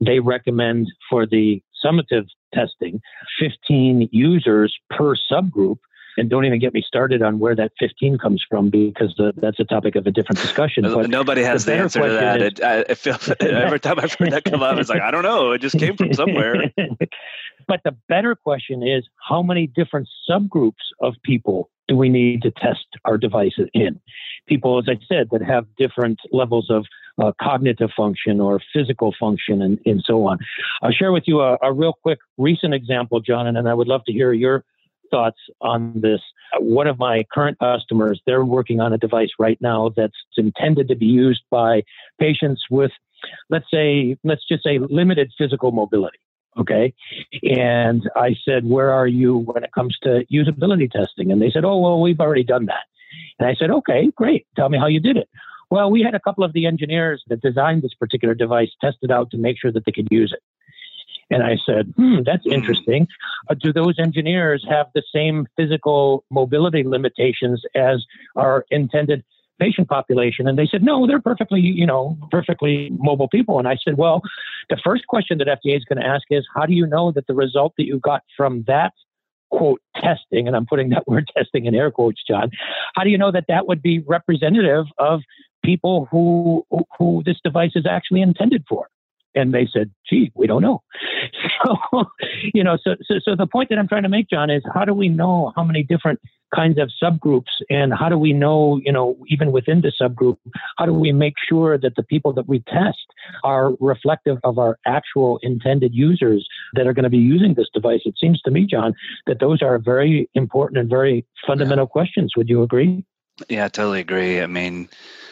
they 0.00 0.18
recommend 0.18 0.88
for 1.08 1.26
the 1.26 1.62
summative 1.84 2.26
testing 2.52 3.00
15 3.38 4.08
users 4.12 4.76
per 4.90 5.14
subgroup 5.14 5.78
and 6.16 6.28
don't 6.28 6.44
even 6.44 6.58
get 6.58 6.74
me 6.74 6.82
started 6.86 7.22
on 7.22 7.38
where 7.38 7.54
that 7.54 7.72
15 7.78 8.18
comes 8.18 8.44
from 8.48 8.70
because 8.70 9.14
the, 9.16 9.32
that's 9.36 9.60
a 9.60 9.64
topic 9.64 9.96
of 9.96 10.06
a 10.06 10.10
different 10.10 10.40
discussion. 10.40 10.84
But 10.84 11.08
Nobody 11.10 11.42
has 11.42 11.64
the, 11.64 11.72
the 11.72 11.78
answer 11.78 12.02
to 12.02 12.08
that. 12.08 12.42
Is, 12.42 13.06
it, 13.06 13.40
I, 13.40 13.44
every 13.44 13.80
time 13.80 13.98
I've 13.98 14.12
heard 14.14 14.32
that 14.32 14.44
come 14.44 14.62
up, 14.62 14.78
it's 14.78 14.88
like 14.88 15.02
I 15.02 15.10
don't 15.10 15.22
know. 15.22 15.52
It 15.52 15.60
just 15.60 15.78
came 15.78 15.96
from 15.96 16.12
somewhere. 16.12 16.72
but 17.68 17.80
the 17.84 17.96
better 18.08 18.34
question 18.34 18.86
is 18.86 19.06
how 19.28 19.42
many 19.42 19.66
different 19.66 20.08
subgroups 20.28 20.72
of 21.00 21.14
people 21.24 21.70
do 21.88 21.96
we 21.96 22.08
need 22.08 22.42
to 22.42 22.50
test 22.52 22.86
our 23.04 23.18
devices 23.18 23.68
in? 23.74 24.00
People, 24.46 24.78
as 24.78 24.84
I 24.88 24.98
said, 25.08 25.28
that 25.32 25.42
have 25.42 25.66
different 25.76 26.20
levels 26.32 26.70
of 26.70 26.86
uh, 27.20 27.32
cognitive 27.40 27.90
function 27.96 28.40
or 28.40 28.60
physical 28.72 29.14
function 29.18 29.60
and, 29.60 29.78
and 29.84 30.02
so 30.06 30.26
on. 30.26 30.38
I'll 30.82 30.92
share 30.92 31.12
with 31.12 31.24
you 31.26 31.40
a, 31.40 31.58
a 31.62 31.72
real 31.72 31.92
quick 31.92 32.18
recent 32.38 32.74
example, 32.74 33.20
John, 33.20 33.46
and 33.46 33.68
I 33.68 33.74
would 33.74 33.88
love 33.88 34.04
to 34.06 34.12
hear 34.12 34.32
your 34.32 34.64
thoughts 35.10 35.38
on 35.60 35.92
this. 36.00 36.20
One 36.58 36.86
of 36.86 36.98
my 36.98 37.24
current 37.32 37.58
customers, 37.58 38.20
they're 38.26 38.44
working 38.44 38.80
on 38.80 38.92
a 38.92 38.98
device 38.98 39.30
right 39.38 39.58
now 39.60 39.92
that's 39.96 40.16
intended 40.36 40.88
to 40.88 40.96
be 40.96 41.06
used 41.06 41.42
by 41.50 41.82
patients 42.18 42.64
with 42.70 42.92
let's 43.48 43.66
say, 43.70 44.16
let's 44.24 44.46
just 44.46 44.64
say 44.64 44.78
limited 44.78 45.32
physical 45.36 45.72
mobility. 45.72 46.18
Okay. 46.58 46.92
And 47.42 48.08
I 48.16 48.34
said, 48.44 48.64
Where 48.66 48.90
are 48.90 49.06
you 49.06 49.38
when 49.38 49.62
it 49.62 49.72
comes 49.72 49.96
to 50.02 50.24
usability 50.32 50.90
testing? 50.90 51.30
And 51.30 51.40
they 51.40 51.50
said, 51.50 51.64
Oh, 51.64 51.78
well, 51.78 52.00
we've 52.00 52.20
already 52.20 52.44
done 52.44 52.66
that. 52.66 52.84
And 53.38 53.48
I 53.48 53.54
said, 53.54 53.70
Okay, 53.70 54.10
great. 54.16 54.46
Tell 54.56 54.68
me 54.68 54.78
how 54.78 54.86
you 54.86 55.00
did 55.00 55.16
it. 55.16 55.28
Well, 55.70 55.90
we 55.90 56.02
had 56.02 56.16
a 56.16 56.20
couple 56.20 56.42
of 56.42 56.52
the 56.52 56.66
engineers 56.66 57.22
that 57.28 57.40
designed 57.40 57.82
this 57.82 57.94
particular 57.94 58.34
device 58.34 58.70
tested 58.80 59.12
out 59.12 59.30
to 59.30 59.38
make 59.38 59.56
sure 59.60 59.70
that 59.70 59.84
they 59.86 59.92
could 59.92 60.08
use 60.10 60.32
it. 60.32 60.42
And 61.30 61.42
I 61.42 61.56
said, 61.64 61.92
hmm, 61.96 62.18
that's 62.24 62.44
hmm. 62.44 62.52
interesting. 62.52 63.06
Uh, 63.48 63.54
do 63.54 63.72
those 63.72 63.98
engineers 63.98 64.64
have 64.68 64.86
the 64.94 65.02
same 65.14 65.46
physical 65.56 66.24
mobility 66.30 66.82
limitations 66.84 67.62
as 67.74 68.04
our 68.36 68.64
intended 68.70 69.24
patient 69.60 69.88
population? 69.88 70.48
And 70.48 70.58
they 70.58 70.66
said, 70.66 70.82
no, 70.82 71.06
they're 71.06 71.20
perfectly, 71.20 71.60
you 71.60 71.86
know, 71.86 72.18
perfectly 72.30 72.90
mobile 72.98 73.28
people. 73.28 73.58
And 73.58 73.68
I 73.68 73.76
said, 73.84 73.96
well, 73.96 74.22
the 74.68 74.78
first 74.82 75.06
question 75.06 75.38
that 75.38 75.46
FDA 75.46 75.76
is 75.76 75.84
going 75.84 76.00
to 76.00 76.06
ask 76.06 76.24
is, 76.30 76.46
how 76.54 76.66
do 76.66 76.72
you 76.72 76.86
know 76.86 77.12
that 77.12 77.26
the 77.26 77.34
result 77.34 77.74
that 77.78 77.84
you 77.84 77.98
got 78.00 78.22
from 78.36 78.64
that 78.66 78.92
quote 79.50 79.80
testing, 79.96 80.46
and 80.46 80.56
I'm 80.56 80.66
putting 80.66 80.90
that 80.90 81.06
word 81.08 81.30
testing 81.36 81.66
in 81.66 81.74
air 81.74 81.90
quotes, 81.90 82.22
John, 82.26 82.50
how 82.94 83.04
do 83.04 83.10
you 83.10 83.18
know 83.18 83.30
that 83.30 83.44
that 83.48 83.66
would 83.68 83.82
be 83.82 84.00
representative 84.00 84.86
of 84.98 85.20
people 85.64 86.08
who 86.10 86.64
who 86.98 87.22
this 87.24 87.36
device 87.44 87.72
is 87.74 87.86
actually 87.86 88.22
intended 88.22 88.64
for? 88.68 88.88
And 89.34 89.54
they 89.54 89.68
said, 89.72 89.90
gee, 90.08 90.32
we 90.34 90.46
don't 90.46 90.62
know. 90.62 90.82
So, 91.62 92.04
you 92.54 92.64
know, 92.64 92.78
so, 92.82 92.96
so, 93.02 93.16
so 93.22 93.36
the 93.36 93.46
point 93.46 93.68
that 93.68 93.78
I'm 93.78 93.86
trying 93.86 94.04
to 94.04 94.08
make, 94.08 94.30
John, 94.30 94.48
is 94.48 94.62
how 94.72 94.86
do 94.86 94.94
we 94.94 95.10
know 95.10 95.52
how 95.54 95.62
many 95.62 95.82
different 95.82 96.20
kinds 96.54 96.78
of 96.78 96.90
subgroups 97.02 97.50
and 97.68 97.92
how 97.92 98.08
do 98.08 98.18
we 98.18 98.32
know, 98.32 98.80
you 98.82 98.92
know, 98.92 99.16
even 99.28 99.52
within 99.52 99.82
the 99.82 99.92
subgroup, 100.00 100.36
how 100.78 100.86
do 100.86 100.92
we 100.92 101.12
make 101.12 101.34
sure 101.48 101.78
that 101.78 101.96
the 101.96 102.02
people 102.02 102.32
that 102.32 102.48
we 102.48 102.60
test 102.60 102.98
are 103.44 103.72
reflective 103.80 104.38
of 104.44 104.58
our 104.58 104.78
actual 104.86 105.38
intended 105.42 105.94
users 105.94 106.46
that 106.74 106.86
are 106.86 106.92
going 106.92 107.04
to 107.04 107.10
be 107.10 107.18
using 107.18 107.54
this 107.54 107.68
device? 107.72 108.00
It 108.04 108.14
seems 108.18 108.40
to 108.42 108.50
me, 108.50 108.66
John, 108.66 108.94
that 109.26 109.40
those 109.40 109.62
are 109.62 109.78
very 109.78 110.28
important 110.34 110.78
and 110.78 110.88
very 110.88 111.26
fundamental 111.46 111.84
yeah. 111.84 111.92
questions. 111.92 112.32
Would 112.36 112.48
you 112.48 112.62
agree? 112.62 113.04
Yeah, 113.48 113.64
I 113.64 113.68
totally 113.68 114.00
agree. 114.00 114.40
I 114.40 114.46
mean, 114.46 114.88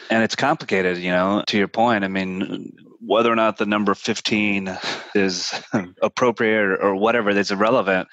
and 0.09 0.23
it's 0.23 0.35
complicated, 0.35 0.97
you 0.97 1.11
know, 1.11 1.43
to 1.47 1.57
your 1.57 1.67
point. 1.67 2.03
I 2.03 2.07
mean, 2.07 2.73
whether 2.99 3.31
or 3.31 3.35
not 3.35 3.57
the 3.57 3.65
number 3.65 3.93
15 3.93 4.77
is 5.15 5.51
appropriate 6.01 6.79
or 6.81 6.95
whatever 6.95 7.33
that's 7.33 7.51
irrelevant 7.51 8.07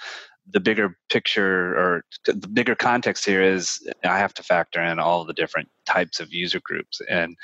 the 0.53 0.61
bigger 0.61 0.97
picture 1.11 1.77
or 1.77 2.05
the 2.25 2.49
bigger 2.49 2.75
context 2.75 3.25
here 3.25 3.43
is 3.43 3.81
i 4.05 4.19
have 4.19 4.33
to 4.35 4.43
factor 4.43 4.81
in 4.83 4.99
all 4.99 5.25
the 5.25 5.33
different 5.33 5.69
types 5.87 6.21
of 6.21 6.33
user 6.33 6.61
groups 6.65 7.01
and, 7.09 7.37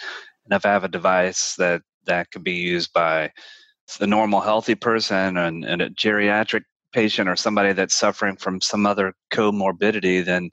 and 0.45 0.53
if 0.53 0.65
i 0.65 0.69
have 0.69 0.85
a 0.85 0.89
device 0.89 1.55
that 1.57 1.83
that 2.07 2.31
could 2.31 2.45
be 2.45 2.53
used 2.53 2.93
by 2.93 3.31
a 4.01 4.07
normal 4.07 4.41
healthy 4.41 4.75
person 4.75 5.37
and, 5.37 5.65
and 5.65 5.83
a 5.83 5.91
geriatric 5.91 6.63
patient 6.93 7.29
or 7.29 7.37
somebody 7.37 7.73
that's 7.73 7.97
suffering 7.97 8.37
from 8.37 8.61
some 8.61 8.87
other 8.87 9.15
comorbidity 9.33 10.25
then 10.25 10.51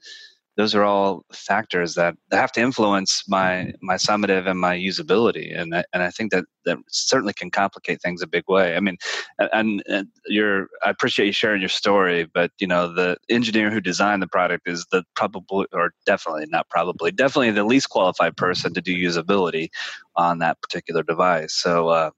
those 0.56 0.74
are 0.74 0.84
all 0.84 1.24
factors 1.32 1.94
that 1.94 2.16
have 2.32 2.52
to 2.52 2.60
influence 2.60 3.24
my 3.28 3.72
my 3.80 3.94
summative 3.94 4.46
and 4.46 4.60
my 4.60 4.76
usability. 4.76 5.58
And 5.58 5.74
I, 5.74 5.84
and 5.92 6.02
I 6.02 6.10
think 6.10 6.32
that 6.32 6.44
that 6.64 6.78
certainly 6.88 7.32
can 7.32 7.50
complicate 7.50 8.02
things 8.02 8.20
a 8.20 8.26
big 8.26 8.44
way. 8.48 8.76
I 8.76 8.80
mean 8.80 8.96
and, 9.38 9.82
and 9.86 10.08
you're 10.26 10.68
I 10.82 10.90
appreciate 10.90 11.26
you 11.26 11.32
sharing 11.32 11.60
your 11.60 11.68
story 11.68 12.24
but 12.24 12.50
you 12.58 12.66
know 12.66 12.92
the 12.92 13.16
engineer 13.28 13.70
who 13.70 13.80
designed 13.80 14.22
the 14.22 14.28
product 14.28 14.68
is 14.68 14.86
the 14.92 15.04
probably 15.14 15.66
or 15.72 15.92
definitely 16.06 16.46
not 16.48 16.68
probably 16.68 17.10
definitely 17.10 17.52
the 17.52 17.64
least 17.64 17.88
qualified 17.88 18.36
person 18.36 18.74
to 18.74 18.80
do 18.80 18.94
usability 18.94 19.68
on 20.16 20.38
that 20.38 20.60
particular 20.60 21.02
device. 21.02 21.54
So 21.54 21.88
uh, 21.88 22.10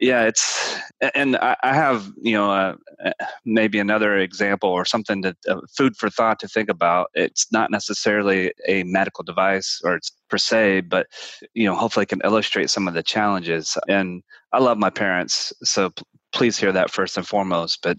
yeah 0.00 0.24
it's 0.24 0.76
and 1.14 1.36
i, 1.36 1.56
have 1.62 2.10
you 2.20 2.32
know 2.32 2.50
uh, 2.50 2.74
uh, 3.04 3.12
maybe 3.44 3.78
another 3.78 4.18
example 4.18 4.68
or 4.68 4.84
something 4.84 5.20
that 5.20 5.36
uh, 5.48 5.60
food 5.76 5.96
for 5.96 6.10
thought 6.10 6.38
to 6.40 6.48
think 6.48 6.68
about 6.68 7.10
it's 7.14 7.50
not 7.52 7.70
necessarily 7.70 8.52
a 8.66 8.82
medical 8.84 9.22
device 9.22 9.80
or 9.84 9.94
it's 9.94 10.12
per 10.28 10.38
se 10.38 10.80
but 10.80 11.06
you 11.54 11.64
know 11.64 11.74
hopefully 11.74 12.06
can 12.06 12.20
illustrate 12.24 12.70
some 12.70 12.88
of 12.88 12.94
the 12.94 13.02
challenges 13.02 13.78
and 13.88 14.22
i 14.52 14.58
love 14.58 14.78
my 14.78 14.90
parents 14.90 15.52
so 15.62 15.92
please 16.34 16.58
hear 16.58 16.72
that 16.72 16.90
first 16.90 17.16
and 17.16 17.26
foremost. 17.26 17.80
But 17.82 17.98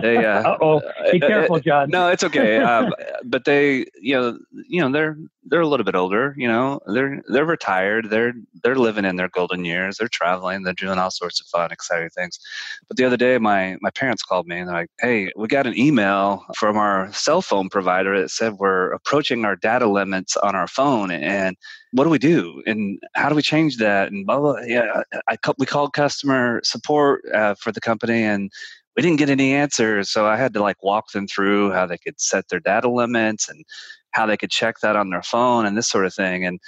they, 0.00 0.16
uh, 0.24 0.56
oh, 0.60 0.80
be 1.12 1.22
uh, 1.22 1.28
careful, 1.28 1.60
John. 1.60 1.90
no, 1.90 2.08
it's 2.08 2.24
okay. 2.24 2.56
Um, 2.56 2.92
but 3.24 3.44
they, 3.44 3.86
you 4.00 4.16
know, 4.16 4.38
you 4.68 4.80
know, 4.80 4.90
they're 4.90 5.16
they're 5.48 5.60
a 5.60 5.66
little 5.66 5.84
bit 5.84 5.94
older. 5.94 6.34
You 6.36 6.48
know, 6.48 6.80
they're 6.86 7.22
they're 7.28 7.44
retired. 7.44 8.10
They're 8.10 8.34
they're 8.62 8.76
living 8.76 9.04
in 9.04 9.16
their 9.16 9.28
golden 9.28 9.64
years. 9.64 9.96
They're 9.96 10.08
traveling. 10.08 10.62
They're 10.62 10.74
doing 10.74 10.98
all 10.98 11.10
sorts 11.10 11.40
of 11.40 11.46
fun, 11.46 11.72
exciting 11.72 12.10
things. 12.10 12.38
But 12.88 12.96
the 12.96 13.04
other 13.04 13.16
day, 13.16 13.38
my 13.38 13.76
my 13.80 13.90
parents 13.90 14.22
called 14.22 14.46
me 14.46 14.58
and 14.58 14.68
they're 14.68 14.76
like, 14.76 14.90
"Hey, 15.00 15.30
we 15.36 15.48
got 15.48 15.66
an 15.66 15.78
email 15.78 16.44
from 16.56 16.76
our 16.76 17.12
cell 17.12 17.42
phone 17.42 17.68
provider 17.68 18.20
that 18.20 18.30
said 18.30 18.54
we're 18.54 18.92
approaching 18.92 19.44
our 19.44 19.56
data 19.56 19.88
limits 19.88 20.36
on 20.36 20.54
our 20.54 20.68
phone 20.68 21.10
and." 21.10 21.56
what 21.92 22.04
do 22.04 22.10
we 22.10 22.18
do 22.18 22.62
and 22.66 22.98
how 23.14 23.28
do 23.28 23.34
we 23.34 23.40
change 23.40 23.78
that 23.78 24.10
and 24.12 24.26
blah 24.26 24.38
blah 24.38 24.58
yeah 24.66 25.02
I, 25.28 25.36
I 25.46 25.52
we 25.56 25.64
called 25.64 25.94
customer 25.94 26.60
support 26.62 27.22
uh, 27.32 27.54
for 27.54 27.72
the 27.72 27.80
company 27.80 28.22
and 28.22 28.50
we 28.96 29.02
didn't 29.02 29.18
get 29.18 29.30
any 29.30 29.54
answers 29.54 30.10
so 30.10 30.26
i 30.26 30.36
had 30.36 30.52
to 30.54 30.60
like 30.60 30.82
walk 30.82 31.12
them 31.12 31.26
through 31.26 31.70
how 31.72 31.86
they 31.86 31.96
could 31.96 32.20
set 32.20 32.48
their 32.48 32.60
data 32.60 32.90
limits 32.90 33.48
and 33.48 33.64
how 34.16 34.26
they 34.26 34.36
could 34.36 34.50
check 34.50 34.80
that 34.80 34.96
on 34.96 35.10
their 35.10 35.22
phone 35.22 35.66
and 35.66 35.76
this 35.76 35.88
sort 35.88 36.06
of 36.06 36.14
thing. 36.14 36.44
And 36.46 36.58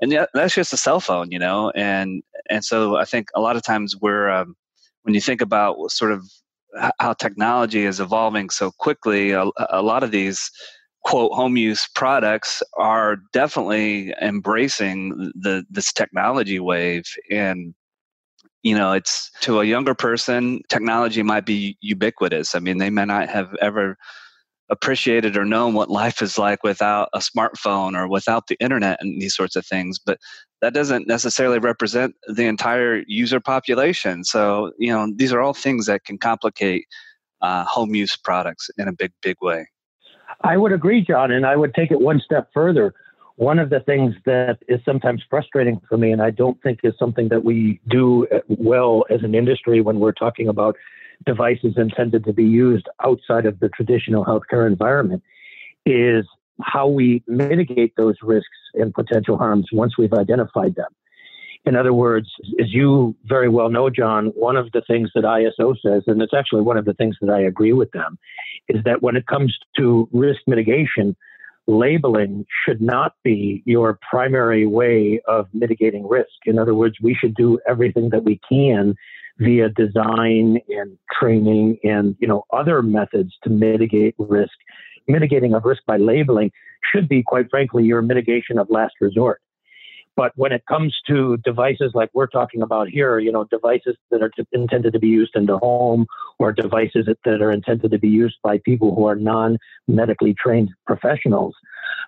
and 0.00 0.10
yeah 0.10 0.26
that's 0.34 0.54
just 0.54 0.72
a 0.72 0.76
cell 0.76 1.00
phone 1.00 1.30
you 1.30 1.38
know? 1.38 1.70
And 1.74 2.22
and 2.50 2.64
so 2.64 2.96
i 2.96 3.04
think 3.04 3.28
a 3.34 3.40
lot 3.40 3.56
of 3.56 3.62
times 3.62 3.96
we're 4.04 4.28
um, 4.28 4.56
when 5.02 5.14
you 5.14 5.20
think 5.20 5.40
about 5.40 5.90
sort 5.90 6.12
of 6.12 6.20
how 6.98 7.12
technology 7.12 7.84
is 7.84 8.00
evolving 8.00 8.50
so 8.50 8.70
quickly 8.72 9.30
a, 9.30 9.44
a 9.70 9.82
lot 9.82 10.02
of 10.02 10.10
these 10.10 10.50
quote 11.04 11.32
home 11.32 11.56
use 11.56 11.86
products 11.94 12.62
are 12.78 13.16
definitely 13.32 14.12
embracing 14.20 15.32
the 15.34 15.64
this 15.70 15.92
technology 15.92 16.58
wave. 16.58 17.04
And 17.30 17.74
you 18.62 18.74
know 18.74 18.92
it's 18.92 19.30
to 19.42 19.60
a 19.60 19.64
younger 19.64 19.94
person 19.94 20.62
technology 20.68 21.22
might 21.22 21.46
be 21.46 21.76
ubiquitous. 21.80 22.54
I 22.54 22.58
mean 22.58 22.78
they 22.78 22.90
may 22.90 23.04
not 23.04 23.28
have 23.28 23.54
ever 23.60 23.96
appreciated 24.70 25.36
or 25.36 25.44
known 25.44 25.74
what 25.74 25.90
life 25.90 26.22
is 26.22 26.38
like 26.38 26.62
without 26.62 27.08
a 27.12 27.18
smartphone 27.18 27.94
or 27.96 28.08
without 28.08 28.46
the 28.46 28.56
internet 28.60 28.98
and 29.00 29.20
these 29.20 29.34
sorts 29.34 29.56
of 29.56 29.66
things 29.66 29.98
but 29.98 30.18
that 30.62 30.72
doesn't 30.72 31.06
necessarily 31.06 31.58
represent 31.58 32.14
the 32.28 32.46
entire 32.46 33.02
user 33.06 33.40
population 33.40 34.24
so 34.24 34.72
you 34.78 34.92
know 34.92 35.12
these 35.16 35.32
are 35.32 35.40
all 35.40 35.54
things 35.54 35.86
that 35.86 36.04
can 36.04 36.16
complicate 36.16 36.86
uh, 37.42 37.64
home 37.64 37.94
use 37.94 38.16
products 38.16 38.70
in 38.78 38.88
a 38.88 38.92
big 38.92 39.12
big 39.22 39.36
way 39.42 39.66
I 40.40 40.56
would 40.56 40.72
agree, 40.72 41.02
John, 41.02 41.30
and 41.30 41.46
I 41.46 41.56
would 41.56 41.74
take 41.74 41.90
it 41.90 42.00
one 42.00 42.20
step 42.20 42.50
further. 42.52 42.94
One 43.36 43.58
of 43.58 43.70
the 43.70 43.80
things 43.80 44.14
that 44.26 44.58
is 44.68 44.80
sometimes 44.84 45.22
frustrating 45.28 45.80
for 45.88 45.98
me, 45.98 46.12
and 46.12 46.22
I 46.22 46.30
don't 46.30 46.60
think 46.62 46.80
is 46.84 46.94
something 46.98 47.28
that 47.28 47.44
we 47.44 47.80
do 47.88 48.26
well 48.48 49.04
as 49.10 49.22
an 49.22 49.34
industry 49.34 49.80
when 49.80 49.98
we're 49.98 50.12
talking 50.12 50.48
about 50.48 50.76
devices 51.24 51.74
intended 51.76 52.24
to 52.24 52.32
be 52.32 52.44
used 52.44 52.88
outside 53.04 53.46
of 53.46 53.60
the 53.60 53.68
traditional 53.68 54.24
healthcare 54.24 54.66
environment, 54.66 55.22
is 55.86 56.26
how 56.62 56.86
we 56.86 57.22
mitigate 57.26 57.94
those 57.96 58.16
risks 58.22 58.48
and 58.74 58.94
potential 58.94 59.36
harms 59.36 59.66
once 59.72 59.98
we've 59.98 60.12
identified 60.12 60.74
them. 60.76 60.90
In 61.66 61.76
other 61.76 61.94
words, 61.94 62.28
as 62.60 62.72
you 62.72 63.16
very 63.24 63.48
well 63.48 63.70
know, 63.70 63.88
John, 63.88 64.26
one 64.34 64.56
of 64.56 64.70
the 64.72 64.82
things 64.86 65.10
that 65.14 65.24
ISO 65.24 65.74
says, 65.80 66.02
and 66.06 66.20
it's 66.20 66.34
actually 66.34 66.60
one 66.60 66.76
of 66.76 66.84
the 66.84 66.92
things 66.92 67.16
that 67.22 67.30
I 67.30 67.40
agree 67.40 67.72
with 67.72 67.90
them, 67.92 68.18
is 68.68 68.84
that 68.84 69.02
when 69.02 69.16
it 69.16 69.26
comes 69.26 69.56
to 69.78 70.08
risk 70.12 70.40
mitigation, 70.46 71.16
labeling 71.66 72.44
should 72.64 72.82
not 72.82 73.14
be 73.22 73.62
your 73.64 73.98
primary 74.08 74.66
way 74.66 75.22
of 75.26 75.48
mitigating 75.54 76.06
risk. 76.06 76.28
In 76.44 76.58
other 76.58 76.74
words, 76.74 76.96
we 77.00 77.14
should 77.14 77.34
do 77.34 77.58
everything 77.66 78.10
that 78.10 78.24
we 78.24 78.38
can 78.46 78.94
via 79.38 79.68
design 79.70 80.58
and 80.68 80.98
training 81.12 81.78
and 81.82 82.16
you 82.18 82.28
know 82.28 82.44
other 82.52 82.82
methods 82.82 83.32
to 83.42 83.50
mitigate 83.50 84.14
risk. 84.18 84.52
Mitigating 85.06 85.52
of 85.54 85.64
risk 85.64 85.82
by 85.86 85.98
labeling 85.98 86.50
should 86.92 87.08
be, 87.08 87.22
quite 87.22 87.50
frankly, 87.50 87.84
your 87.84 88.00
mitigation 88.00 88.58
of 88.58 88.70
last 88.70 88.94
resort. 89.00 89.40
But 90.16 90.32
when 90.36 90.52
it 90.52 90.64
comes 90.66 90.96
to 91.08 91.36
devices 91.38 91.90
like 91.94 92.08
we're 92.14 92.28
talking 92.28 92.62
about 92.62 92.88
here, 92.88 93.18
you 93.18 93.32
know, 93.32 93.44
devices 93.44 93.96
that 94.10 94.22
are 94.22 94.30
t- 94.30 94.46
intended 94.52 94.92
to 94.92 94.98
be 94.98 95.08
used 95.08 95.32
in 95.34 95.46
the 95.46 95.58
home 95.58 96.06
or 96.38 96.52
devices 96.52 97.06
that, 97.06 97.18
that 97.24 97.42
are 97.42 97.50
intended 97.50 97.90
to 97.90 97.98
be 97.98 98.08
used 98.08 98.36
by 98.42 98.58
people 98.64 98.94
who 98.94 99.06
are 99.06 99.16
non 99.16 99.58
medically 99.88 100.34
trained 100.34 100.70
professionals, 100.86 101.54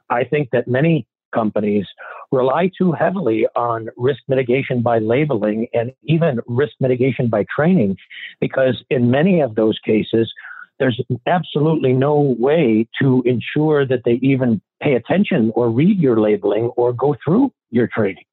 I 0.08 0.24
think 0.24 0.50
that 0.52 0.68
many 0.68 1.06
companies 1.34 1.86
rely 2.32 2.70
too 2.76 2.92
heavily 2.92 3.46
on 3.56 3.88
risk 3.96 4.20
mitigation 4.28 4.82
by 4.82 4.98
labeling 4.98 5.66
and 5.72 5.92
even 6.04 6.40
risk 6.46 6.72
mitigation 6.80 7.28
by 7.28 7.44
training, 7.54 7.96
because 8.40 8.82
in 8.90 9.10
many 9.10 9.40
of 9.40 9.54
those 9.54 9.78
cases, 9.84 10.32
there's 10.78 11.00
absolutely 11.26 11.92
no 11.92 12.36
way 12.38 12.86
to 13.00 13.22
ensure 13.24 13.86
that 13.86 14.02
they 14.04 14.18
even 14.22 14.60
pay 14.82 14.94
attention 14.94 15.50
or 15.54 15.70
read 15.70 15.98
your 15.98 16.20
labeling 16.20 16.64
or 16.76 16.92
go 16.92 17.16
through 17.24 17.50
your 17.70 17.88
training, 17.94 18.24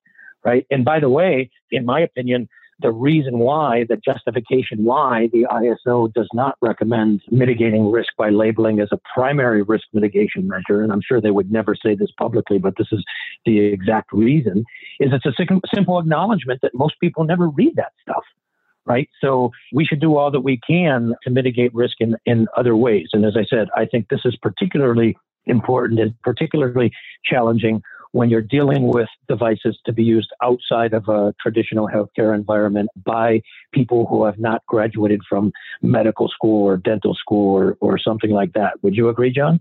right? 0.44 0.66
And 0.70 0.84
by 0.84 1.00
the 1.00 1.10
way, 1.10 1.50
in 1.72 1.86
my 1.86 2.02
opinion, 2.02 2.50
the 2.84 2.92
reason 2.92 3.40
why, 3.40 3.86
the 3.88 3.96
justification 3.96 4.84
why 4.84 5.30
the 5.32 5.48
ISO 5.50 6.14
does 6.14 6.28
not 6.34 6.58
recommend 6.62 7.22
mitigating 7.32 7.90
risk 7.90 8.10
by 8.18 8.30
labeling 8.30 8.80
as 8.82 8.90
a 8.92 9.00
primary 9.14 9.64
risk 9.64 9.86
mitigation 9.94 10.48
measure, 10.48 10.84
and 10.84 10.92
I'm 10.92 11.02
sure 11.02 11.20
they 11.20 11.32
would 11.32 11.52
never 11.52 11.76
say 11.76 11.96
this 11.96 12.12
publicly, 12.20 12.60
but 12.60 12.76
this 12.78 12.90
is 12.92 13.04
the 13.46 13.60
exact 13.60 14.12
reason, 14.12 14.66
is 15.00 15.12
it's 15.14 15.26
a 15.26 15.34
simple 15.74 15.98
acknowledgement 15.98 16.60
that 16.62 16.76
most 16.76 17.00
people 17.00 17.24
never 17.24 17.48
read 17.48 17.76
that 17.78 17.94
stuff 18.02 18.24
right? 18.86 19.10
So 19.22 19.50
we 19.72 19.86
should 19.86 20.02
do 20.02 20.18
all 20.18 20.30
that 20.32 20.42
we 20.42 20.60
can 20.68 21.14
to 21.24 21.30
mitigate 21.30 21.74
risk 21.74 22.02
in, 22.02 22.18
in 22.26 22.48
other 22.58 22.76
ways. 22.76 23.08
And 23.14 23.24
as 23.24 23.38
I 23.38 23.46
said, 23.46 23.70
I 23.78 23.86
think 23.86 24.10
this 24.10 24.20
is 24.26 24.36
particularly 24.42 25.16
important 25.46 26.00
and 26.00 26.14
particularly 26.22 26.92
challenging 27.24 27.82
when 28.14 28.30
you're 28.30 28.42
dealing 28.42 28.88
with 28.88 29.10
devices 29.28 29.78
to 29.86 29.92
be 29.92 30.04
used 30.04 30.32
outside 30.42 30.94
of 30.94 31.10
a 31.10 31.34
traditional 31.42 31.88
healthcare 31.88 32.34
environment 32.34 32.90
by 33.04 33.42
people 33.74 34.06
who 34.06 34.24
have 34.24 34.40
not 34.40 34.64
graduated 34.68 35.20
from 35.28 35.52
medical 35.82 36.28
school 36.30 36.64
or 36.64 36.78
dental 36.78 37.16
school 37.16 37.56
or, 37.56 37.76
or 37.82 37.98
something 37.98 38.30
like 38.30 38.54
that. 38.54 38.74
Would 38.84 38.96
you 38.96 39.10
agree, 39.10 39.32
John? 39.32 39.60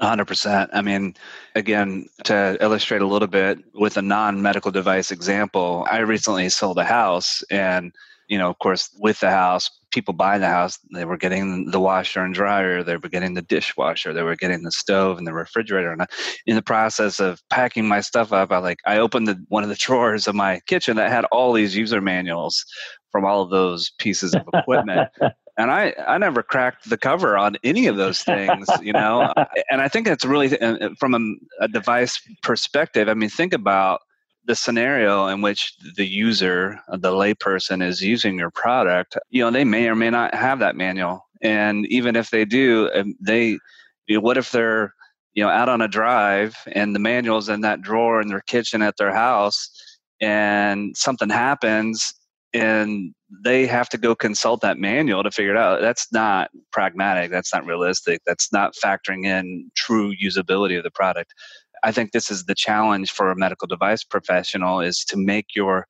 100%. 0.00 0.68
I 0.72 0.80
mean, 0.80 1.14
again, 1.56 2.06
to 2.24 2.56
illustrate 2.60 3.02
a 3.02 3.06
little 3.06 3.26
bit 3.26 3.58
with 3.74 3.96
a 3.96 4.02
non 4.02 4.40
medical 4.42 4.70
device 4.70 5.10
example, 5.10 5.84
I 5.90 5.98
recently 5.98 6.48
sold 6.50 6.78
a 6.78 6.84
house 6.84 7.42
and 7.50 7.92
you 8.28 8.38
know, 8.38 8.50
of 8.50 8.58
course, 8.58 8.90
with 8.98 9.20
the 9.20 9.30
house, 9.30 9.70
people 9.90 10.12
buying 10.12 10.42
the 10.42 10.48
house, 10.48 10.78
they 10.92 11.04
were 11.04 11.16
getting 11.16 11.70
the 11.70 11.80
washer 11.80 12.22
and 12.22 12.34
dryer, 12.34 12.82
they 12.82 12.96
were 12.96 13.08
getting 13.08 13.34
the 13.34 13.42
dishwasher, 13.42 14.12
they 14.12 14.22
were 14.22 14.36
getting 14.36 14.62
the 14.62 14.70
stove 14.70 15.18
and 15.18 15.26
the 15.26 15.32
refrigerator. 15.32 15.90
And 15.90 16.06
in 16.46 16.54
the 16.54 16.62
process 16.62 17.20
of 17.20 17.42
packing 17.48 17.88
my 17.88 18.00
stuff 18.00 18.32
up, 18.32 18.52
I 18.52 18.58
like 18.58 18.78
I 18.86 18.98
opened 18.98 19.28
the, 19.28 19.42
one 19.48 19.62
of 19.62 19.70
the 19.70 19.74
drawers 19.78 20.28
of 20.28 20.34
my 20.34 20.60
kitchen 20.66 20.96
that 20.96 21.10
had 21.10 21.24
all 21.26 21.52
these 21.52 21.74
user 21.74 22.00
manuals 22.00 22.64
from 23.10 23.24
all 23.24 23.42
of 23.42 23.50
those 23.50 23.90
pieces 23.98 24.34
of 24.34 24.42
equipment. 24.52 25.08
and 25.56 25.70
I, 25.70 25.94
I 26.06 26.18
never 26.18 26.42
cracked 26.42 26.90
the 26.90 26.98
cover 26.98 27.38
on 27.38 27.56
any 27.64 27.86
of 27.86 27.96
those 27.96 28.20
things, 28.20 28.68
you 28.82 28.92
know. 28.92 29.32
and 29.70 29.80
I 29.80 29.88
think 29.88 30.06
it's 30.06 30.26
really 30.26 30.58
uh, 30.60 30.90
from 31.00 31.14
a, 31.14 31.64
a 31.64 31.68
device 31.68 32.20
perspective. 32.42 33.08
I 33.08 33.14
mean, 33.14 33.30
think 33.30 33.54
about 33.54 34.00
the 34.48 34.56
scenario 34.56 35.26
in 35.26 35.42
which 35.42 35.74
the 35.94 36.06
user, 36.06 36.80
the 36.88 37.12
layperson, 37.12 37.86
is 37.86 38.02
using 38.02 38.38
your 38.38 38.50
product, 38.50 39.16
you 39.28 39.44
know, 39.44 39.50
they 39.50 39.62
may 39.62 39.86
or 39.88 39.94
may 39.94 40.08
not 40.08 40.34
have 40.34 40.58
that 40.60 40.74
manual. 40.74 41.28
And 41.42 41.86
even 41.86 42.16
if 42.16 42.30
they 42.30 42.46
do, 42.46 42.90
they, 43.20 43.58
you 44.06 44.16
know, 44.16 44.20
what 44.20 44.38
if 44.38 44.50
they're, 44.50 44.94
you 45.34 45.44
know, 45.44 45.50
out 45.50 45.68
on 45.68 45.82
a 45.82 45.86
drive 45.86 46.56
and 46.72 46.94
the 46.94 46.98
manual's 46.98 47.50
in 47.50 47.60
that 47.60 47.82
drawer 47.82 48.22
in 48.22 48.28
their 48.28 48.40
kitchen 48.40 48.80
at 48.80 48.96
their 48.96 49.14
house 49.14 49.70
and 50.18 50.96
something 50.96 51.28
happens 51.28 52.14
and 52.54 53.14
they 53.44 53.66
have 53.66 53.90
to 53.90 53.98
go 53.98 54.14
consult 54.14 54.62
that 54.62 54.78
manual 54.78 55.22
to 55.22 55.30
figure 55.30 55.52
it 55.52 55.58
out. 55.58 55.82
That's 55.82 56.10
not 56.10 56.50
pragmatic. 56.72 57.30
That's 57.30 57.52
not 57.52 57.66
realistic. 57.66 58.22
That's 58.26 58.50
not 58.50 58.74
factoring 58.82 59.26
in 59.26 59.70
true 59.76 60.14
usability 60.16 60.78
of 60.78 60.84
the 60.84 60.90
product. 60.90 61.34
I 61.82 61.92
think 61.92 62.12
this 62.12 62.30
is 62.30 62.44
the 62.44 62.54
challenge 62.54 63.12
for 63.12 63.30
a 63.30 63.36
medical 63.36 63.66
device 63.66 64.04
professional 64.04 64.80
is 64.80 65.04
to 65.06 65.16
make 65.16 65.54
your 65.54 65.86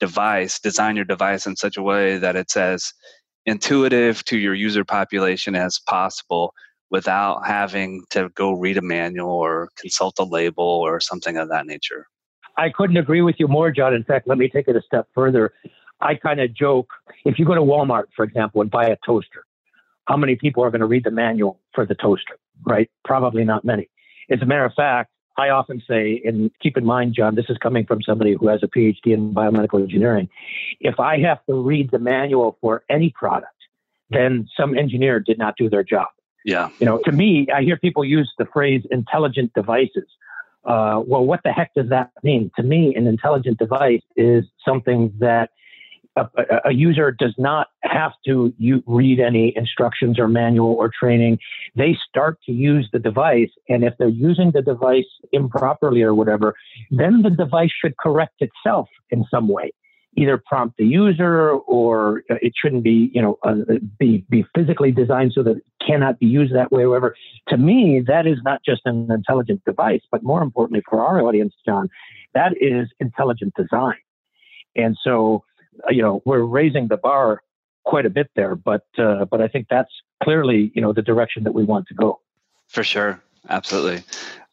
device, 0.00 0.58
design 0.58 0.96
your 0.96 1.04
device 1.04 1.46
in 1.46 1.56
such 1.56 1.76
a 1.76 1.82
way 1.82 2.18
that 2.18 2.36
it's 2.36 2.56
as 2.56 2.92
intuitive 3.46 4.24
to 4.24 4.38
your 4.38 4.54
user 4.54 4.84
population 4.84 5.54
as 5.54 5.78
possible 5.86 6.54
without 6.90 7.46
having 7.46 8.02
to 8.10 8.28
go 8.34 8.52
read 8.52 8.76
a 8.76 8.82
manual 8.82 9.30
or 9.30 9.68
consult 9.78 10.18
a 10.18 10.24
label 10.24 10.64
or 10.64 11.00
something 11.00 11.36
of 11.36 11.48
that 11.48 11.66
nature. 11.66 12.06
I 12.56 12.68
couldn't 12.68 12.98
agree 12.98 13.22
with 13.22 13.36
you 13.38 13.48
more, 13.48 13.70
John. 13.70 13.94
In 13.94 14.04
fact, 14.04 14.28
let 14.28 14.38
me 14.38 14.48
take 14.48 14.68
it 14.68 14.76
a 14.76 14.82
step 14.82 15.08
further. 15.14 15.52
I 16.00 16.16
kind 16.16 16.40
of 16.40 16.52
joke 16.52 16.90
if 17.24 17.38
you 17.38 17.44
go 17.44 17.54
to 17.54 17.62
Walmart, 17.62 18.04
for 18.14 18.24
example, 18.24 18.60
and 18.60 18.70
buy 18.70 18.86
a 18.86 18.96
toaster, 19.06 19.44
how 20.06 20.16
many 20.16 20.36
people 20.36 20.62
are 20.64 20.70
going 20.70 20.80
to 20.80 20.86
read 20.86 21.04
the 21.04 21.10
manual 21.10 21.60
for 21.74 21.86
the 21.86 21.94
toaster, 21.94 22.38
right? 22.66 22.90
Probably 23.04 23.44
not 23.44 23.64
many. 23.64 23.88
As 24.30 24.42
a 24.42 24.46
matter 24.46 24.64
of 24.64 24.74
fact, 24.74 25.10
I 25.36 25.48
often 25.48 25.82
say, 25.88 26.20
and 26.24 26.50
keep 26.60 26.76
in 26.76 26.84
mind, 26.84 27.14
John, 27.14 27.34
this 27.34 27.46
is 27.48 27.56
coming 27.58 27.86
from 27.86 28.02
somebody 28.02 28.34
who 28.34 28.48
has 28.48 28.62
a 28.62 28.68
PhD 28.68 29.06
in 29.06 29.34
biomedical 29.34 29.80
engineering. 29.80 30.28
If 30.80 31.00
I 31.00 31.18
have 31.20 31.44
to 31.46 31.54
read 31.54 31.90
the 31.90 31.98
manual 31.98 32.58
for 32.60 32.84
any 32.90 33.10
product, 33.10 33.54
then 34.10 34.46
some 34.56 34.76
engineer 34.76 35.20
did 35.20 35.38
not 35.38 35.56
do 35.56 35.70
their 35.70 35.82
job. 35.82 36.08
Yeah. 36.44 36.68
You 36.80 36.86
know, 36.86 36.98
to 37.04 37.12
me, 37.12 37.46
I 37.54 37.62
hear 37.62 37.76
people 37.76 38.04
use 38.04 38.30
the 38.36 38.44
phrase 38.44 38.82
intelligent 38.90 39.54
devices. 39.54 40.06
Uh, 40.64 41.02
well, 41.04 41.24
what 41.24 41.40
the 41.44 41.52
heck 41.52 41.72
does 41.74 41.88
that 41.88 42.10
mean? 42.22 42.50
To 42.56 42.62
me, 42.62 42.94
an 42.94 43.06
intelligent 43.06 43.58
device 43.58 44.02
is 44.16 44.44
something 44.64 45.12
that 45.18 45.50
a, 46.16 46.26
a, 46.66 46.72
user 46.72 47.10
does 47.10 47.34
not 47.38 47.68
have 47.82 48.12
to 48.26 48.52
read 48.86 49.20
any 49.20 49.52
instructions 49.56 50.18
or 50.18 50.28
manual 50.28 50.74
or 50.74 50.90
training. 50.98 51.38
They 51.74 51.96
start 52.08 52.38
to 52.46 52.52
use 52.52 52.88
the 52.92 52.98
device, 52.98 53.50
and 53.68 53.84
if 53.84 53.94
they're 53.98 54.08
using 54.08 54.50
the 54.52 54.62
device 54.62 55.06
improperly 55.32 56.02
or 56.02 56.14
whatever, 56.14 56.54
then 56.90 57.22
the 57.22 57.30
device 57.30 57.70
should 57.82 57.96
correct 57.96 58.40
itself 58.40 58.88
in 59.10 59.24
some 59.30 59.48
way. 59.48 59.72
Either 60.14 60.42
prompt 60.46 60.76
the 60.76 60.84
user, 60.84 61.52
or 61.52 62.22
it 62.28 62.52
shouldn't 62.54 62.84
be, 62.84 63.10
you 63.14 63.22
know, 63.22 63.38
uh, 63.44 63.54
be 63.98 64.22
be 64.28 64.44
physically 64.54 64.92
designed 64.92 65.32
so 65.34 65.42
that 65.42 65.56
it 65.56 65.64
cannot 65.86 66.18
be 66.18 66.26
used 66.26 66.54
that 66.54 66.70
way. 66.70 66.82
Or 66.82 66.90
whatever. 66.90 67.16
To 67.48 67.56
me, 67.56 68.02
that 68.06 68.26
is 68.26 68.36
not 68.44 68.60
just 68.62 68.82
an 68.84 69.10
intelligent 69.10 69.64
device, 69.64 70.02
but 70.10 70.22
more 70.22 70.42
importantly 70.42 70.82
for 70.86 71.00
our 71.00 71.22
audience, 71.22 71.54
John, 71.64 71.88
that 72.34 72.52
is 72.60 72.88
intelligent 73.00 73.54
design. 73.54 73.96
And 74.76 74.98
so 75.02 75.44
you 75.90 76.02
know, 76.02 76.22
we're 76.24 76.42
raising 76.42 76.88
the 76.88 76.96
bar 76.96 77.42
quite 77.84 78.06
a 78.06 78.10
bit 78.10 78.30
there, 78.36 78.54
but 78.54 78.86
uh, 78.98 79.24
but 79.24 79.40
I 79.40 79.48
think 79.48 79.66
that's 79.68 79.90
clearly 80.22 80.72
you 80.74 80.82
know 80.82 80.92
the 80.92 81.02
direction 81.02 81.44
that 81.44 81.52
we 81.52 81.64
want 81.64 81.86
to 81.88 81.94
go. 81.94 82.20
For 82.68 82.84
sure, 82.84 83.22
absolutely. 83.48 84.04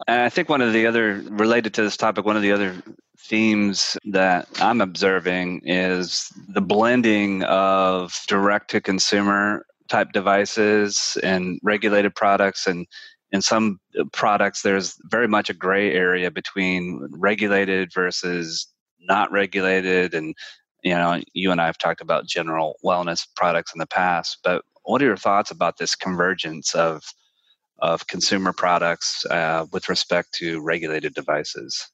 And 0.08 0.22
I 0.22 0.30
think 0.30 0.50
one 0.50 0.62
of 0.62 0.74
the 0.74 0.88
other 0.88 1.22
related 1.30 1.74
to 1.76 1.84
this 1.84 1.98
topic, 1.98 2.26
one 2.26 2.36
of 2.36 2.42
the 2.42 2.52
other 2.52 2.76
themes 3.18 3.98
that 4.06 4.48
I'm 4.60 4.82
observing 4.82 5.62
is 5.66 6.32
the 6.48 6.62
blending 6.62 7.44
of 7.44 8.20
direct 8.28 8.72
to 8.72 8.82
consumer 8.82 9.66
type 9.90 10.12
devices 10.14 11.18
and 11.24 11.60
regulated 11.64 12.16
products 12.16 12.68
and 12.68 12.88
in 13.32 13.42
some 13.42 13.80
products 14.12 14.62
there's 14.62 14.96
very 15.10 15.28
much 15.28 15.50
a 15.50 15.54
gray 15.54 15.94
area 15.94 16.32
between 16.32 17.08
regulated 17.12 17.92
versus 17.94 18.68
not 19.02 19.32
regulated 19.32 20.14
and 20.14 20.36
you 20.84 20.94
know, 20.94 21.22
you 21.34 21.52
and 21.52 21.62
I 21.62 21.66
have 21.66 21.78
talked 21.78 22.02
about 22.02 22.28
general 22.28 22.78
wellness 22.84 23.28
products 23.36 23.74
in 23.74 23.80
the 23.80 23.88
past, 23.88 24.40
but 24.44 24.64
what 24.84 25.02
are 25.02 25.06
your 25.06 25.18
thoughts 25.18 25.52
about 25.52 25.78
this 25.78 25.96
convergence 25.96 26.74
of 26.74 27.04
of 27.82 28.08
consumer 28.08 28.52
products 28.52 29.26
uh, 29.28 29.66
with 29.72 29.88
respect 29.88 30.34
to 30.34 30.62
regulated 30.62 31.14
devices? 31.14 31.90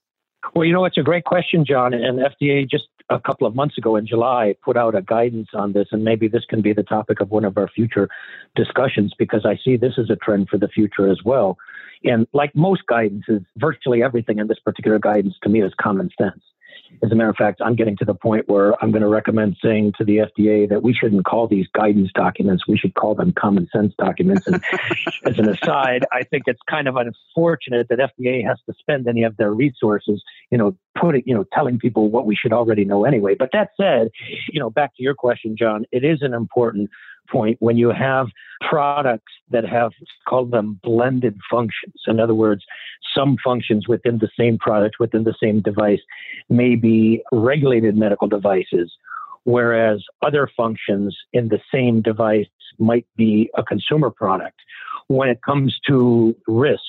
Well, 0.54 0.66
you 0.66 0.74
know, 0.74 0.86
it's 0.86 0.98
a 0.98 1.04
great 1.04 1.26
question, 1.26 1.66
John. 1.66 1.94
And 1.94 2.20
FDA 2.20 2.70
just 2.70 2.86
a 3.10 3.20
couple 3.20 3.46
of 3.46 3.56
months 3.56 3.78
ago 3.78 3.96
in 3.96 4.08
July 4.08 4.56
put 4.64 4.78
out 4.78 4.96
a 4.96 5.02
guidance 5.02 5.50
on 5.54 5.74
this, 5.74 5.88
and 5.92 6.04
maybe 6.04 6.28
this 6.28 6.46
can 6.46 6.62
be 6.62 6.74
the 6.74 6.84
topic 6.84 7.20
of 7.20 7.32
one 7.32 7.46
of 7.46 7.58
our 7.58 7.68
future 7.68 8.10
discussions 8.56 9.14
because 9.18 9.46
I 9.46 9.58
see 9.64 9.78
this 9.78 9.94
as 9.98 10.10
a 10.10 10.16
trend 10.16 10.50
for 10.50 10.58
the 10.58 10.68
future 10.68 11.10
as 11.10 11.20
well. 11.24 11.58
And 12.04 12.28
like 12.34 12.56
most 12.56 12.84
guidances, 12.90 13.46
virtually 13.58 14.04
everything 14.04 14.40
in 14.40 14.48
this 14.48 14.60
particular 14.60 15.00
guidance 15.00 15.36
to 15.44 15.50
me 15.50 15.62
is 15.62 15.74
common 15.80 16.10
sense. 16.20 16.42
As 17.04 17.12
a 17.12 17.16
matter 17.16 17.30
of 17.30 17.36
fact, 17.36 17.62
I'm 17.64 17.76
getting 17.76 17.98
to 17.98 18.06
the 18.06 18.14
point 18.14 18.48
where 18.48 18.82
I'm 18.84 18.92
going 18.92 19.02
to 19.02 19.08
recommend 19.08 19.58
saying 19.64 19.94
to 19.98 20.06
the 20.06 20.18
FDA 20.18 20.68
that 20.70 20.84
we 20.84 20.94
shouldn't 20.94 21.26
call 21.26 21.48
these 21.48 21.68
guidance 21.74 22.10
documents. 22.14 22.68
We 22.68 22.78
should 22.78 22.94
call 22.94 23.16
them 23.16 23.34
common 23.34 23.68
sense 23.72 23.94
documents. 23.98 24.48
And 24.48 24.64
as 25.26 25.38
an 25.40 25.50
aside, 25.50 26.06
I 26.12 26.24
think 26.24 26.44
it's 26.48 26.62
kind 26.70 26.88
of 26.88 26.96
unfortunate 26.96 27.88
that 27.90 28.00
FDA 28.00 28.46
has 28.46 28.58
to 28.68 28.74
spend 28.80 29.08
any 29.08 29.24
of 29.24 29.38
their 29.38 29.54
resources, 29.54 30.24
you 30.52 30.58
know, 30.58 30.76
putting, 31.00 31.24
you 31.26 31.36
know, 31.36 31.46
telling 31.54 31.80
people 31.80 32.10
what 32.10 32.26
we 32.26 32.36
should 32.36 32.54
already 32.54 32.86
know 32.86 33.06
anyway. 33.06 33.36
But 33.38 33.50
that 33.54 33.70
said, 33.80 34.10
you 34.50 34.60
know, 34.60 34.70
back 34.70 34.96
to 34.98 35.04
your 35.04 35.16
question, 35.16 35.56
John, 35.58 35.86
it 35.92 36.04
is 36.04 36.22
an 36.22 36.34
important 36.34 36.90
point 37.30 37.58
when 37.60 37.78
you 37.78 37.90
have 37.90 38.28
products 38.62 39.34
that 39.50 39.66
have 39.66 39.92
call 40.28 40.46
them 40.46 40.80
blended 40.84 41.38
functions. 41.50 41.96
In 42.08 42.20
other 42.20 42.36
words, 42.36 42.64
some 43.16 43.38
functions 43.44 43.88
within 43.88 44.20
the 44.20 44.30
same 44.38 44.58
product, 44.58 44.96
within 45.00 45.24
the 45.24 45.36
same 45.42 45.62
device, 45.62 46.02
may 46.50 46.76
be 46.76 47.22
regulated 47.32 47.96
medical 47.96 48.28
devices, 48.28 48.92
whereas 49.44 50.04
other 50.22 50.50
functions 50.56 51.16
in 51.34 51.50
the 51.50 51.60
same 51.74 52.02
device 52.02 52.48
might 52.80 53.06
be 53.16 53.50
a 53.58 53.64
consumer 53.64 54.10
product. 54.10 54.60
When 55.08 55.30
it 55.30 55.42
comes 55.44 55.80
to 55.88 56.36
risk, 56.48 56.82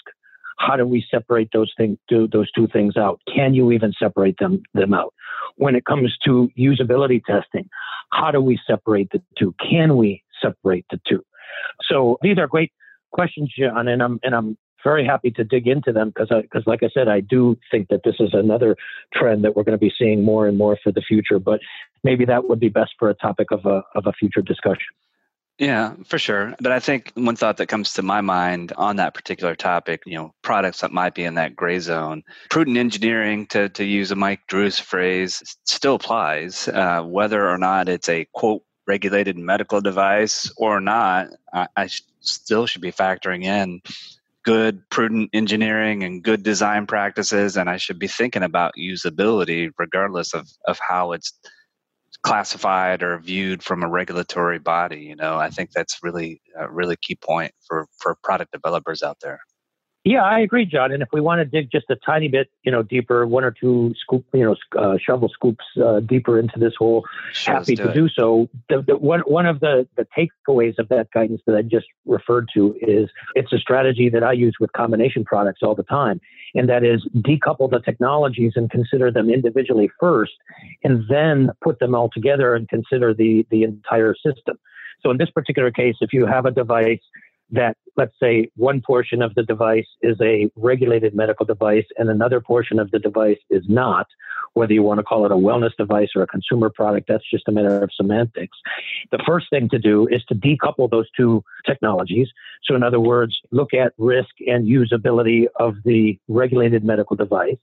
how 0.58 0.76
do 0.76 0.86
we 0.86 1.04
separate 1.10 1.50
those 1.52 1.72
things, 1.76 1.98
do 2.08 2.26
those 2.26 2.50
two 2.52 2.66
things 2.66 2.96
out? 2.96 3.20
Can 3.32 3.54
you 3.54 3.72
even 3.72 3.92
separate 3.98 4.38
them, 4.38 4.62
them 4.74 4.94
out? 4.94 5.12
When 5.56 5.74
it 5.74 5.84
comes 5.84 6.16
to 6.24 6.50
usability 6.58 7.22
testing, 7.24 7.68
how 8.12 8.30
do 8.30 8.40
we 8.40 8.58
separate 8.66 9.10
the 9.10 9.22
two? 9.38 9.54
Can 9.60 9.96
we 9.96 10.22
separate 10.40 10.86
the 10.90 11.00
two? 11.06 11.22
So 11.88 12.18
these 12.22 12.38
are 12.38 12.46
great 12.46 12.72
questions, 13.12 13.52
John, 13.58 13.88
and 13.88 14.02
I'm 14.02 14.20
and 14.22 14.34
I'm 14.34 14.58
very 14.84 15.04
happy 15.04 15.32
to 15.32 15.42
dig 15.42 15.66
into 15.66 15.92
them 15.92 16.12
because, 16.14 16.28
because 16.28 16.64
like 16.64 16.82
I 16.84 16.88
said, 16.94 17.08
I 17.08 17.20
do 17.20 17.56
think 17.72 17.88
that 17.88 18.02
this 18.04 18.16
is 18.20 18.30
another 18.32 18.76
trend 19.12 19.42
that 19.42 19.56
we're 19.56 19.64
going 19.64 19.78
to 19.78 19.84
be 19.84 19.92
seeing 19.98 20.22
more 20.22 20.46
and 20.46 20.56
more 20.56 20.78
for 20.82 20.92
the 20.92 21.00
future. 21.00 21.40
But 21.40 21.60
maybe 22.04 22.24
that 22.26 22.48
would 22.48 22.60
be 22.60 22.68
best 22.68 22.92
for 22.98 23.10
a 23.10 23.14
topic 23.14 23.50
of 23.50 23.66
a 23.66 23.82
of 23.94 24.06
a 24.06 24.12
future 24.12 24.42
discussion. 24.42 24.94
Yeah, 25.58 25.94
for 26.04 26.18
sure. 26.18 26.54
But 26.60 26.72
I 26.72 26.80
think 26.80 27.12
one 27.14 27.34
thought 27.34 27.56
that 27.56 27.68
comes 27.68 27.94
to 27.94 28.02
my 28.02 28.20
mind 28.20 28.74
on 28.76 28.96
that 28.96 29.14
particular 29.14 29.54
topic, 29.56 30.02
you 30.04 30.14
know, 30.14 30.34
products 30.42 30.82
that 30.82 30.92
might 30.92 31.14
be 31.14 31.24
in 31.24 31.34
that 31.34 31.56
gray 31.56 31.78
zone, 31.78 32.22
prudent 32.50 32.76
engineering, 32.76 33.46
to, 33.46 33.70
to 33.70 33.84
use 33.84 34.10
a 34.10 34.16
Mike 34.16 34.40
Drues' 34.48 34.78
phrase, 34.78 35.42
still 35.64 35.94
applies, 35.94 36.68
uh, 36.68 37.00
whether 37.02 37.48
or 37.48 37.56
not 37.56 37.88
it's 37.88 38.10
a 38.10 38.26
quote 38.34 38.64
regulated 38.86 39.36
medical 39.36 39.80
device 39.80 40.50
or 40.56 40.80
not. 40.80 41.28
I, 41.52 41.68
I 41.76 41.88
still 42.20 42.66
should 42.66 42.82
be 42.82 42.92
factoring 42.92 43.44
in 43.44 43.80
good, 44.44 44.88
prudent 44.90 45.30
engineering 45.32 46.04
and 46.04 46.22
good 46.22 46.42
design 46.42 46.86
practices, 46.86 47.56
and 47.56 47.68
I 47.68 47.78
should 47.78 47.98
be 47.98 48.06
thinking 48.06 48.44
about 48.44 48.74
usability 48.78 49.70
regardless 49.76 50.34
of, 50.34 50.48
of 50.66 50.78
how 50.78 51.12
it's 51.12 51.32
classified 52.22 53.02
or 53.02 53.18
viewed 53.18 53.62
from 53.62 53.82
a 53.82 53.88
regulatory 53.88 54.58
body. 54.58 55.00
You 55.00 55.16
know, 55.16 55.36
I 55.36 55.50
think 55.50 55.70
that's 55.72 55.98
really 56.02 56.40
a 56.58 56.70
really 56.70 56.96
key 56.96 57.16
point 57.16 57.52
for 57.66 57.86
for 57.98 58.16
product 58.22 58.52
developers 58.52 59.02
out 59.02 59.18
there. 59.20 59.40
Yeah, 60.06 60.22
I 60.22 60.38
agree, 60.38 60.66
John. 60.66 60.92
And 60.92 61.02
if 61.02 61.08
we 61.12 61.20
want 61.20 61.40
to 61.40 61.44
dig 61.44 61.68
just 61.68 61.86
a 61.90 61.96
tiny 61.96 62.28
bit, 62.28 62.48
you 62.62 62.70
know, 62.70 62.84
deeper, 62.84 63.26
one 63.26 63.42
or 63.42 63.50
two 63.50 63.92
scoop, 64.00 64.24
you 64.32 64.44
know, 64.44 64.54
uh, 64.80 64.98
shovel 65.04 65.28
scoops 65.28 65.64
uh, 65.84 65.98
deeper 65.98 66.38
into 66.38 66.60
this 66.60 66.74
whole, 66.78 67.04
sure, 67.32 67.54
happy 67.54 67.74
do 67.74 67.82
to 67.82 67.90
it. 67.90 67.94
do 67.94 68.08
so. 68.08 68.48
The, 68.68 68.82
the, 68.86 68.96
one 68.96 69.22
one 69.22 69.46
of 69.46 69.58
the 69.58 69.88
the 69.96 70.06
takeaways 70.16 70.78
of 70.78 70.88
that 70.90 71.10
guidance 71.10 71.40
that 71.48 71.56
I 71.56 71.62
just 71.62 71.86
referred 72.04 72.48
to 72.54 72.76
is 72.80 73.10
it's 73.34 73.52
a 73.52 73.58
strategy 73.58 74.08
that 74.10 74.22
I 74.22 74.30
use 74.30 74.54
with 74.60 74.72
combination 74.74 75.24
products 75.24 75.58
all 75.64 75.74
the 75.74 75.82
time, 75.82 76.20
and 76.54 76.68
that 76.68 76.84
is 76.84 77.04
decouple 77.16 77.68
the 77.68 77.80
technologies 77.80 78.52
and 78.54 78.70
consider 78.70 79.10
them 79.10 79.28
individually 79.28 79.90
first, 79.98 80.34
and 80.84 81.02
then 81.10 81.50
put 81.64 81.80
them 81.80 81.96
all 81.96 82.10
together 82.10 82.54
and 82.54 82.68
consider 82.68 83.12
the 83.12 83.44
the 83.50 83.64
entire 83.64 84.14
system. 84.14 84.56
So 85.02 85.10
in 85.10 85.18
this 85.18 85.30
particular 85.30 85.70
case, 85.70 85.96
if 86.00 86.12
you 86.12 86.26
have 86.26 86.46
a 86.46 86.50
device 86.50 87.00
that 87.50 87.76
let's 87.96 88.14
say 88.20 88.50
one 88.56 88.82
portion 88.86 89.22
of 89.22 89.34
the 89.34 89.42
device 89.42 89.86
is 90.02 90.16
a 90.20 90.50
regulated 90.56 91.14
medical 91.14 91.46
device 91.46 91.86
and 91.96 92.10
another 92.10 92.40
portion 92.40 92.78
of 92.78 92.90
the 92.90 92.98
device 92.98 93.38
is 93.50 93.64
not, 93.68 94.06
whether 94.54 94.72
you 94.72 94.82
want 94.82 94.98
to 94.98 95.04
call 95.04 95.24
it 95.24 95.32
a 95.32 95.36
wellness 95.36 95.74
device 95.78 96.10
or 96.14 96.22
a 96.22 96.26
consumer 96.26 96.70
product, 96.70 97.08
that's 97.08 97.28
just 97.30 97.48
a 97.48 97.52
matter 97.52 97.82
of 97.82 97.90
semantics. 97.94 98.56
The 99.10 99.22
first 99.26 99.48
thing 99.50 99.68
to 99.70 99.78
do 99.78 100.06
is 100.08 100.22
to 100.28 100.34
decouple 100.34 100.90
those 100.90 101.08
two 101.16 101.42
technologies. 101.64 102.28
So, 102.64 102.74
in 102.74 102.82
other 102.82 103.00
words, 103.00 103.40
look 103.50 103.72
at 103.72 103.92
risk 103.98 104.30
and 104.46 104.66
usability 104.66 105.46
of 105.56 105.76
the 105.84 106.18
regulated 106.28 106.84
medical 106.84 107.16
device. 107.16 107.58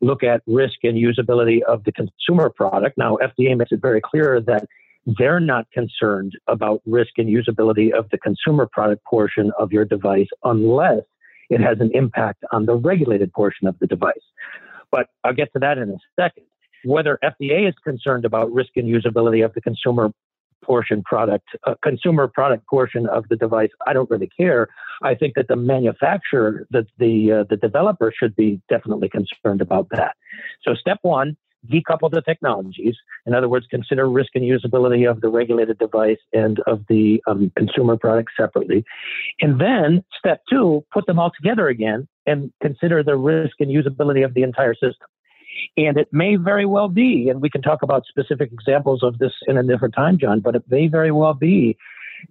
Look 0.00 0.22
at 0.22 0.42
risk 0.46 0.78
and 0.82 0.96
usability 0.96 1.62
of 1.62 1.84
the 1.84 1.92
consumer 1.92 2.48
product. 2.48 2.96
Now, 2.96 3.18
FDA 3.22 3.56
makes 3.56 3.72
it 3.72 3.82
very 3.82 4.00
clear 4.00 4.40
that 4.40 4.66
they're 5.06 5.40
not 5.40 5.70
concerned 5.72 6.32
about 6.46 6.82
risk 6.86 7.12
and 7.16 7.28
usability 7.28 7.92
of 7.92 8.08
the 8.10 8.18
consumer 8.18 8.68
product 8.70 9.04
portion 9.04 9.50
of 9.58 9.72
your 9.72 9.84
device 9.84 10.28
unless 10.44 11.02
it 11.48 11.60
has 11.60 11.78
an 11.80 11.90
impact 11.94 12.44
on 12.52 12.66
the 12.66 12.74
regulated 12.74 13.32
portion 13.32 13.66
of 13.66 13.78
the 13.80 13.86
device. 13.86 14.14
But 14.90 15.08
I'll 15.24 15.34
get 15.34 15.52
to 15.54 15.58
that 15.60 15.78
in 15.78 15.90
a 15.90 15.96
second. 16.20 16.44
Whether 16.84 17.18
FDA 17.22 17.68
is 17.68 17.74
concerned 17.84 18.24
about 18.24 18.52
risk 18.52 18.70
and 18.76 18.86
usability 18.86 19.44
of 19.44 19.52
the 19.54 19.60
consumer 19.60 20.12
portion 20.62 21.02
product, 21.02 21.48
uh, 21.66 21.74
consumer 21.82 22.28
product 22.28 22.66
portion 22.66 23.06
of 23.06 23.24
the 23.28 23.36
device, 23.36 23.70
I 23.86 23.92
don't 23.92 24.08
really 24.10 24.30
care. 24.38 24.68
I 25.02 25.14
think 25.14 25.34
that 25.34 25.48
the 25.48 25.56
manufacturer, 25.56 26.66
that 26.70 26.86
the 26.98 27.32
uh, 27.32 27.44
the 27.48 27.56
developer 27.56 28.12
should 28.16 28.36
be 28.36 28.60
definitely 28.68 29.08
concerned 29.08 29.60
about 29.60 29.88
that. 29.90 30.16
So 30.62 30.74
step 30.74 30.98
one 31.02 31.36
decouple 31.68 32.10
the 32.10 32.22
technologies. 32.22 32.96
In 33.26 33.34
other 33.34 33.48
words, 33.48 33.66
consider 33.70 34.08
risk 34.08 34.30
and 34.34 34.44
usability 34.44 35.10
of 35.10 35.20
the 35.20 35.28
regulated 35.28 35.78
device 35.78 36.18
and 36.32 36.60
of 36.66 36.84
the 36.88 37.22
um, 37.26 37.52
consumer 37.56 37.96
product 37.96 38.30
separately. 38.38 38.84
And 39.40 39.60
then 39.60 40.04
step 40.18 40.42
two, 40.48 40.84
put 40.92 41.06
them 41.06 41.18
all 41.18 41.30
together 41.30 41.68
again 41.68 42.08
and 42.26 42.52
consider 42.62 43.02
the 43.02 43.16
risk 43.16 43.56
and 43.60 43.70
usability 43.70 44.24
of 44.24 44.34
the 44.34 44.42
entire 44.42 44.74
system. 44.74 45.06
And 45.76 45.98
it 45.98 46.08
may 46.12 46.36
very 46.36 46.64
well 46.64 46.88
be, 46.88 47.28
and 47.28 47.42
we 47.42 47.50
can 47.50 47.60
talk 47.60 47.82
about 47.82 48.04
specific 48.06 48.52
examples 48.52 49.02
of 49.02 49.18
this 49.18 49.32
in 49.46 49.58
a 49.58 49.62
different 49.62 49.94
time, 49.94 50.18
John, 50.18 50.40
but 50.40 50.54
it 50.54 50.62
may 50.68 50.88
very 50.88 51.10
well 51.10 51.34
be 51.34 51.76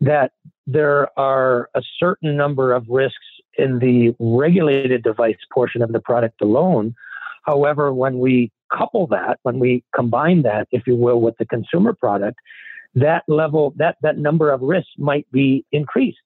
that 0.02 0.32
there 0.66 1.10
are 1.20 1.70
a 1.76 1.82
certain 2.00 2.36
number 2.38 2.74
of 2.74 2.86
risks 2.90 3.18
in 3.58 3.80
the 3.80 4.16
regulated 4.20 5.04
device 5.04 5.38
portion 5.54 5.82
of 5.82 5.92
the 5.92 6.00
product 6.00 6.42
alone. 6.42 6.96
However, 7.44 7.94
when 7.94 8.20
we 8.20 8.52
couple 8.76 9.08
that, 9.08 9.40
when 9.44 9.60
we 9.60 9.84
combine 9.96 10.44
that, 10.44 10.68
if 10.72 10.88
you 10.88 10.96
will, 10.96 11.22
with 11.22 11.36
the 11.38 11.46
consumer 11.46 11.94
product, 11.94 12.38
that 12.96 13.24
level, 13.28 13.74
that, 13.78 13.98
that 14.02 14.18
number 14.18 14.52
of 14.52 14.62
risks 14.62 14.92
might 14.98 15.30
be 15.32 15.66
increased. 15.72 16.18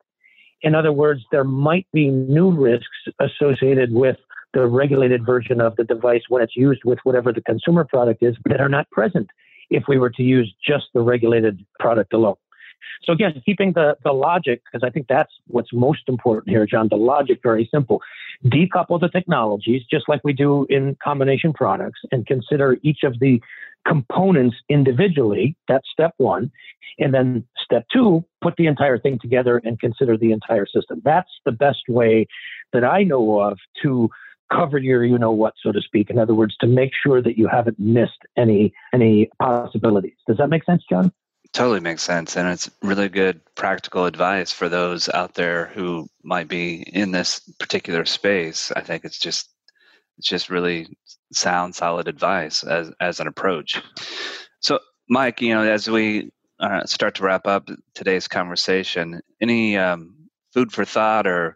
In 0.62 0.76
other 0.76 0.94
words, 0.94 1.22
there 1.32 1.44
might 1.44 1.88
be 1.94 2.10
new 2.10 2.52
risks 2.52 2.88
associated 3.20 3.92
with 3.92 4.18
the 4.54 4.66
regulated 4.68 5.26
version 5.26 5.60
of 5.60 5.76
the 5.76 5.84
device 5.84 6.22
when 6.30 6.42
it's 6.42 6.56
used 6.56 6.82
with 6.86 7.00
whatever 7.04 7.34
the 7.34 7.42
consumer 7.42 7.84
product 7.84 8.24
is 8.24 8.36
that 8.46 8.62
are 8.62 8.70
not 8.70 8.90
present 8.92 9.28
if 9.70 9.84
we 9.88 9.98
were 9.98 10.12
to 10.12 10.24
use 10.24 10.54
just 10.66 10.86
the 10.94 11.02
regulated 11.02 11.66
product 11.80 12.14
alone. 12.14 12.36
So 13.04 13.14
again, 13.14 13.42
keeping 13.46 13.74
the, 13.74 13.98
the 14.04 14.12
logic, 14.12 14.62
because 14.66 14.86
I 14.86 14.90
think 14.90 15.08
that's 15.08 15.32
what's 15.48 15.74
most 15.74 16.02
important 16.08 16.50
here, 16.50 16.66
John, 16.66 16.88
the 16.90 16.98
logic 16.98 17.40
very 17.44 17.68
simple. 17.72 18.02
Decouple 18.46 19.00
the 19.00 19.10
technologies, 19.10 19.84
just 19.90 20.08
like 20.08 20.22
we 20.24 20.34
do 20.34 20.66
in 20.70 20.98
combination 21.04 21.54
products, 21.54 22.00
and 22.12 22.26
consider 22.26 22.78
each 22.82 23.04
of 23.04 23.20
the 23.20 23.42
components 23.88 24.56
individually. 24.70 25.56
That's 25.68 25.88
step 25.92 26.14
one. 26.18 26.52
And 27.00 27.14
then 27.14 27.46
step 27.64 27.86
two, 27.92 28.24
put 28.42 28.56
the 28.56 28.68
entire 28.68 29.00
thing 29.00 29.20
together 29.20 29.62
and 29.64 29.80
consider 29.80 30.18
the 30.18 30.32
entire 30.32 30.66
system. 30.66 31.02
That's 31.04 31.30
the 31.46 31.52
best 31.52 31.84
way 31.90 32.28
that 32.72 32.84
I 32.84 33.04
know 33.04 33.40
of 33.40 33.58
to 33.82 34.10
cover 34.52 34.78
your 34.78 35.04
you 35.04 35.18
know 35.18 35.32
what 35.32 35.54
so 35.62 35.72
to 35.72 35.82
speak 35.82 36.10
in 36.10 36.20
other 36.20 36.36
words 36.36 36.56
to 36.60 36.68
make 36.68 36.92
sure 37.02 37.22
that 37.22 37.38
you 37.38 37.48
haven't 37.48 37.80
missed 37.80 38.20
any 38.38 38.74
any 38.94 39.30
possibilities 39.40 40.14
does 40.28 40.38
that 40.38 40.50
make 40.50 40.64
sense 40.64 40.84
john 40.90 41.12
Totally 41.54 41.82
makes 41.82 42.02
sense. 42.02 42.36
And 42.36 42.48
it's 42.48 42.70
really 42.82 43.10
good 43.10 43.40
practical 43.56 44.06
advice 44.06 44.52
for 44.52 44.70
those 44.70 45.08
out 45.10 45.36
there 45.36 45.68
who 45.68 46.10
might 46.24 46.48
be 46.48 46.82
in 46.82 47.12
this 47.12 47.40
particular 47.60 48.06
space. 48.06 48.72
I 48.76 48.82
think 48.82 49.06
it's 49.06 49.20
just 49.20 49.50
it's 50.18 50.28
just 50.28 50.50
really 50.50 50.88
sound, 51.32 51.76
solid 51.76 52.08
advice 52.08 52.64
as 52.64 52.92
as 53.00 53.20
an 53.20 53.28
approach. 53.28 53.80
So, 54.62 54.80
Mike, 55.10 55.42
you 55.42 55.54
know, 55.54 55.62
as 55.62 55.88
we 55.88 56.32
uh, 56.60 56.86
start 56.86 57.16
to 57.16 57.24
wrap 57.24 57.46
up 57.46 57.70
today's 57.94 58.28
conversation, 58.28 59.22
any 59.40 59.78
um, 59.78 60.16
food 60.56 60.72
for 60.72 60.86
thought 60.86 61.28
or 61.28 61.56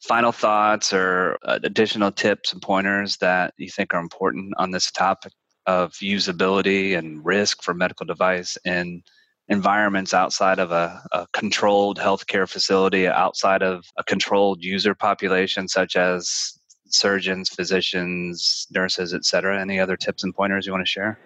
final 0.00 0.30
thoughts 0.32 0.92
or 0.92 1.38
uh, 1.44 1.58
additional 1.64 2.12
tips 2.12 2.52
and 2.52 2.62
pointers 2.62 3.16
that 3.16 3.52
you 3.56 3.68
think 3.68 3.94
are 3.94 4.00
important 4.00 4.54
on 4.58 4.70
this 4.70 4.92
topic 4.92 5.32
of 5.66 5.92
usability 5.94 6.96
and 6.96 7.24
risk 7.24 7.62
for 7.62 7.74
medical 7.74 8.06
device 8.06 8.58
in 8.64 9.02
environments 9.48 10.14
outside 10.14 10.58
of 10.58 10.72
a, 10.72 11.02
a, 11.12 11.26
controlled 11.32 11.98
healthcare 11.98 12.48
facility, 12.48 13.06
outside 13.06 13.62
of 13.62 13.84
a 13.98 14.04
controlled 14.04 14.62
user 14.62 14.94
population, 14.94 15.68
such 15.68 15.96
as 15.96 16.58
surgeons, 16.86 17.48
physicians, 17.48 18.66
nurses, 18.70 19.12
et 19.12 19.24
cetera? 19.24 19.60
Any 19.60 19.78
other 19.78 19.96
tips 19.96 20.24
and 20.24 20.34
pointers 20.34 20.66
you 20.66 20.72
want 20.72 20.86
to 20.86 20.90
share? 20.90 21.18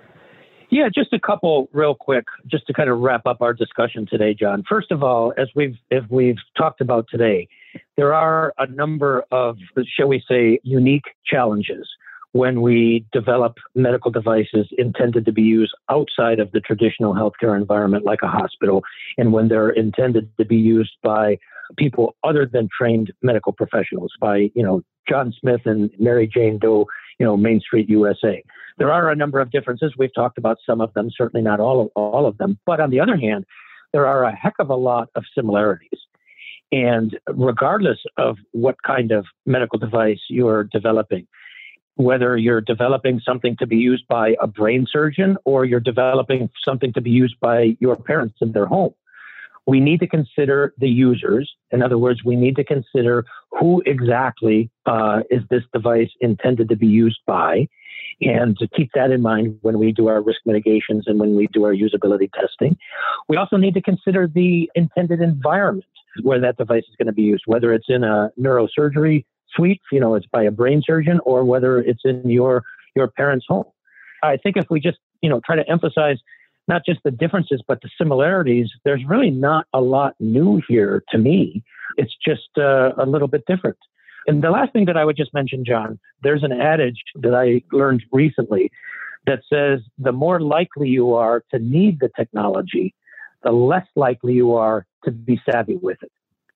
Yeah, 0.70 0.88
just 0.94 1.12
a 1.14 1.20
couple 1.20 1.70
real 1.72 1.94
quick, 1.94 2.26
just 2.46 2.66
to 2.66 2.74
kind 2.74 2.90
of 2.90 2.98
wrap 2.98 3.24
up 3.24 3.40
our 3.40 3.54
discussion 3.54 4.06
today, 4.06 4.34
John. 4.34 4.62
First 4.68 4.90
of 4.90 5.02
all, 5.02 5.32
as 5.38 5.48
we've 5.54 5.76
if 5.90 6.04
we've 6.10 6.36
talked 6.58 6.82
about 6.82 7.06
today, 7.08 7.48
there 7.96 8.12
are 8.12 8.52
a 8.58 8.66
number 8.66 9.24
of, 9.30 9.56
shall 9.96 10.08
we 10.08 10.22
say, 10.28 10.60
unique 10.64 11.06
challenges 11.24 11.88
when 12.32 12.60
we 12.60 13.06
develop 13.12 13.56
medical 13.74 14.10
devices 14.10 14.68
intended 14.76 15.24
to 15.24 15.32
be 15.32 15.42
used 15.42 15.74
outside 15.90 16.40
of 16.40 16.52
the 16.52 16.60
traditional 16.60 17.14
healthcare 17.14 17.56
environment, 17.56 18.04
like 18.04 18.20
a 18.22 18.28
hospital, 18.28 18.82
and 19.16 19.32
when 19.32 19.48
they're 19.48 19.70
intended 19.70 20.30
to 20.38 20.44
be 20.44 20.56
used 20.56 20.92
by 21.02 21.38
people 21.76 22.16
other 22.24 22.46
than 22.46 22.68
trained 22.76 23.12
medical 23.22 23.52
professionals, 23.52 24.12
by 24.20 24.50
you 24.54 24.62
know 24.62 24.82
John 25.08 25.32
Smith 25.40 25.62
and 25.64 25.90
Mary 25.98 26.26
Jane 26.26 26.58
Doe, 26.58 26.86
you 27.18 27.26
know 27.26 27.36
Main 27.36 27.60
Street 27.60 27.88
USA. 27.88 28.42
There 28.76 28.92
are 28.92 29.10
a 29.10 29.16
number 29.16 29.40
of 29.40 29.50
differences. 29.50 29.94
We've 29.98 30.14
talked 30.14 30.38
about 30.38 30.58
some 30.64 30.80
of 30.80 30.92
them, 30.94 31.10
certainly 31.16 31.42
not 31.42 31.60
all 31.60 31.80
of, 31.80 31.88
all 31.96 32.26
of 32.26 32.38
them. 32.38 32.58
But 32.64 32.78
on 32.78 32.90
the 32.90 33.00
other 33.00 33.16
hand, 33.16 33.44
there 33.92 34.06
are 34.06 34.24
a 34.24 34.34
heck 34.34 34.54
of 34.58 34.70
a 34.70 34.76
lot 34.76 35.08
of 35.16 35.24
similarities. 35.34 35.98
And 36.70 37.18
regardless 37.28 37.98
of 38.18 38.36
what 38.52 38.76
kind 38.86 39.10
of 39.10 39.24
medical 39.46 39.78
device 39.78 40.20
you're 40.28 40.64
developing, 40.64 41.26
whether 41.98 42.36
you're 42.36 42.60
developing 42.60 43.20
something 43.24 43.56
to 43.56 43.66
be 43.66 43.76
used 43.76 44.06
by 44.06 44.36
a 44.40 44.46
brain 44.46 44.86
surgeon 44.90 45.36
or 45.44 45.64
you're 45.64 45.80
developing 45.80 46.48
something 46.64 46.92
to 46.92 47.00
be 47.00 47.10
used 47.10 47.38
by 47.40 47.76
your 47.80 47.96
parents 47.96 48.36
in 48.40 48.52
their 48.52 48.66
home. 48.66 48.94
we 49.66 49.80
need 49.80 50.00
to 50.00 50.06
consider 50.06 50.72
the 50.78 50.88
users. 50.88 51.52
In 51.72 51.82
other 51.82 51.98
words, 51.98 52.24
we 52.24 52.36
need 52.36 52.56
to 52.56 52.64
consider 52.64 53.26
who 53.58 53.82
exactly 53.84 54.70
uh, 54.86 55.20
is 55.28 55.42
this 55.50 55.64
device 55.74 56.08
intended 56.20 56.70
to 56.70 56.76
be 56.76 56.86
used 56.86 57.20
by, 57.26 57.68
and 58.20 58.56
to 58.58 58.68
keep 58.68 58.90
that 58.94 59.10
in 59.10 59.20
mind 59.20 59.58
when 59.62 59.78
we 59.78 59.92
do 59.92 60.08
our 60.08 60.22
risk 60.22 60.40
mitigations 60.46 61.04
and 61.06 61.20
when 61.20 61.36
we 61.36 61.48
do 61.52 61.64
our 61.64 61.74
usability 61.74 62.30
testing. 62.32 62.76
We 63.28 63.36
also 63.36 63.56
need 63.56 63.74
to 63.74 63.82
consider 63.82 64.26
the 64.26 64.70
intended 64.74 65.20
environment 65.20 65.84
where 66.22 66.40
that 66.40 66.56
device 66.56 66.84
is 66.88 66.96
going 66.96 67.06
to 67.06 67.12
be 67.12 67.22
used, 67.22 67.44
whether 67.46 67.72
it's 67.72 67.88
in 67.88 68.04
a 68.04 68.30
neurosurgery 68.40 69.24
suite, 69.54 69.80
you 69.92 70.00
know, 70.00 70.14
it's 70.14 70.26
by 70.26 70.42
a 70.42 70.50
brain 70.50 70.82
surgeon, 70.84 71.20
or 71.24 71.44
whether 71.44 71.78
it's 71.78 72.02
in 72.04 72.28
your 72.28 72.64
your 72.94 73.08
parents' 73.08 73.46
home. 73.48 73.66
I 74.22 74.36
think 74.36 74.56
if 74.56 74.66
we 74.70 74.80
just, 74.80 74.98
you 75.22 75.28
know, 75.28 75.40
try 75.44 75.56
to 75.56 75.68
emphasize 75.68 76.18
not 76.66 76.84
just 76.84 77.00
the 77.04 77.10
differences, 77.10 77.62
but 77.66 77.80
the 77.80 77.88
similarities, 77.96 78.70
there's 78.84 79.04
really 79.06 79.30
not 79.30 79.66
a 79.72 79.80
lot 79.80 80.14
new 80.20 80.60
here 80.68 81.02
to 81.10 81.18
me. 81.18 81.62
It's 81.96 82.14
just 82.24 82.48
uh, 82.58 82.92
a 82.98 83.06
little 83.06 83.28
bit 83.28 83.44
different. 83.46 83.78
And 84.26 84.42
the 84.44 84.50
last 84.50 84.74
thing 84.74 84.84
that 84.84 84.96
I 84.96 85.04
would 85.04 85.16
just 85.16 85.32
mention, 85.32 85.64
John, 85.64 85.98
there's 86.22 86.44
an 86.44 86.52
adage 86.52 87.02
that 87.16 87.34
I 87.34 87.62
learned 87.74 88.04
recently 88.12 88.70
that 89.26 89.40
says 89.50 89.80
the 89.98 90.12
more 90.12 90.40
likely 90.40 90.88
you 90.88 91.14
are 91.14 91.42
to 91.50 91.58
need 91.58 92.00
the 92.00 92.10
technology, 92.14 92.94
the 93.42 93.52
less 93.52 93.86
likely 93.96 94.34
you 94.34 94.54
are 94.54 94.86
to 95.04 95.10
be 95.10 95.40
savvy 95.50 95.76
with 95.76 96.02
it. 96.02 96.12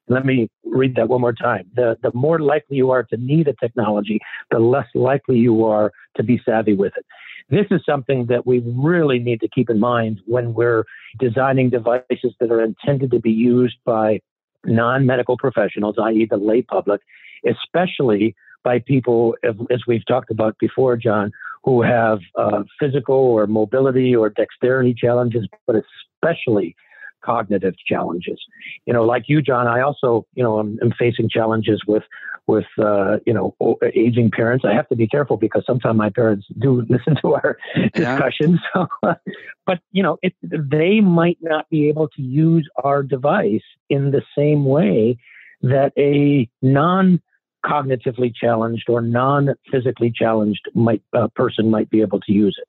Let 0.09 0.27
me 0.27 0.49
read 0.65 0.97
that 0.97 1.09
one 1.09 1.21
more 1.21 1.33
time. 1.33 1.71
The, 1.75 1.97
the 2.03 2.11
more 2.15 2.41
likely 2.41 2.77
you 2.77 2.91
are 2.91 3.05
to 3.05 3.17
need 3.17 3.49
a 3.49 3.55
technology, 3.55 4.21
the 4.51 4.59
less 4.59 4.89
likely 4.95 5.39
you 5.39 5.65
are 5.65 5.93
to 6.17 6.23
be 6.23 6.41
savvy 6.45 6.75
with 6.75 6.93
it. 6.97 7.07
This 7.51 7.67
is 7.71 7.83
something 7.85 8.27
that 8.27 8.47
we 8.47 8.63
really 8.65 9.19
need 9.19 9.41
to 9.41 9.49
keep 9.49 9.69
in 9.71 9.79
mind 9.79 10.21
when 10.27 10.55
we're 10.55 10.85
designing 11.19 11.71
devices 11.71 12.35
that 12.41 12.51
are 12.51 12.63
intended 12.63 13.11
to 13.11 13.21
be 13.21 13.31
used 13.31 13.77
by 13.85 14.21
non 14.65 15.07
medical 15.07 15.37
professionals, 15.37 15.97
i.e., 16.03 16.27
the 16.29 16.37
lay 16.37 16.63
public, 16.63 17.01
especially 17.47 18.35
by 18.65 18.79
people, 18.79 19.37
as 19.45 19.81
we've 19.87 20.07
talked 20.07 20.31
about 20.31 20.57
before, 20.59 20.97
John, 20.97 21.33
who 21.65 21.83
have 21.83 22.21
uh, 22.37 22.63
physical 22.81 23.17
or 23.17 23.47
mobility 23.47 24.15
or 24.15 24.31
dexterity 24.31 24.95
challenges, 24.95 25.47
but 25.67 25.77
especially 25.77 26.77
cognitive 27.23 27.75
challenges. 27.87 28.41
You 28.87 28.93
know, 28.93 29.05
like 29.05 29.25
you, 29.27 29.43
John, 29.43 29.67
I 29.67 29.81
also, 29.81 30.27
you 30.35 30.43
know, 30.43 30.59
am, 30.59 30.79
am 30.83 30.93
facing 30.99 31.29
challenges 31.29 31.83
with 31.87 32.03
with 32.47 32.67
uh, 32.79 33.19
you 33.27 33.33
know 33.33 33.55
aging 33.95 34.31
parents. 34.31 34.65
I 34.69 34.75
have 34.75 34.89
to 34.89 34.97
be 34.97 35.07
careful 35.07 35.37
because 35.37 35.65
sometimes 35.67 35.97
my 35.97 36.11
parents 36.11 36.47
do 36.59 36.85
listen 36.89 37.17
to 37.23 37.35
our 37.35 37.59
discussions. 37.95 38.61
Yeah. 38.75 39.15
but 39.67 39.81
you 39.93 40.03
know, 40.03 40.19
it, 40.23 40.35
they 40.43 41.01
might 41.01 41.39
not 41.41 41.69
be 41.71 41.89
able 41.89 42.09
to 42.09 42.23
use 42.23 42.69
our 42.83 43.03
device 43.03 43.63
in 43.89 44.11
the 44.11 44.23
same 44.37 44.65
way 44.65 45.19
that 45.63 45.93
a 45.97 46.49
non 46.61 47.23
cognitively 47.65 48.35
challenged 48.35 48.89
or 48.89 49.01
non 49.01 49.55
physically 49.71 50.13
challenged 50.15 50.69
might, 50.75 51.03
uh, 51.13 51.29
person 51.35 51.71
might 51.71 51.89
be 51.91 52.01
able 52.01 52.21
to 52.21 52.33
use 52.33 52.59
it. 52.61 52.69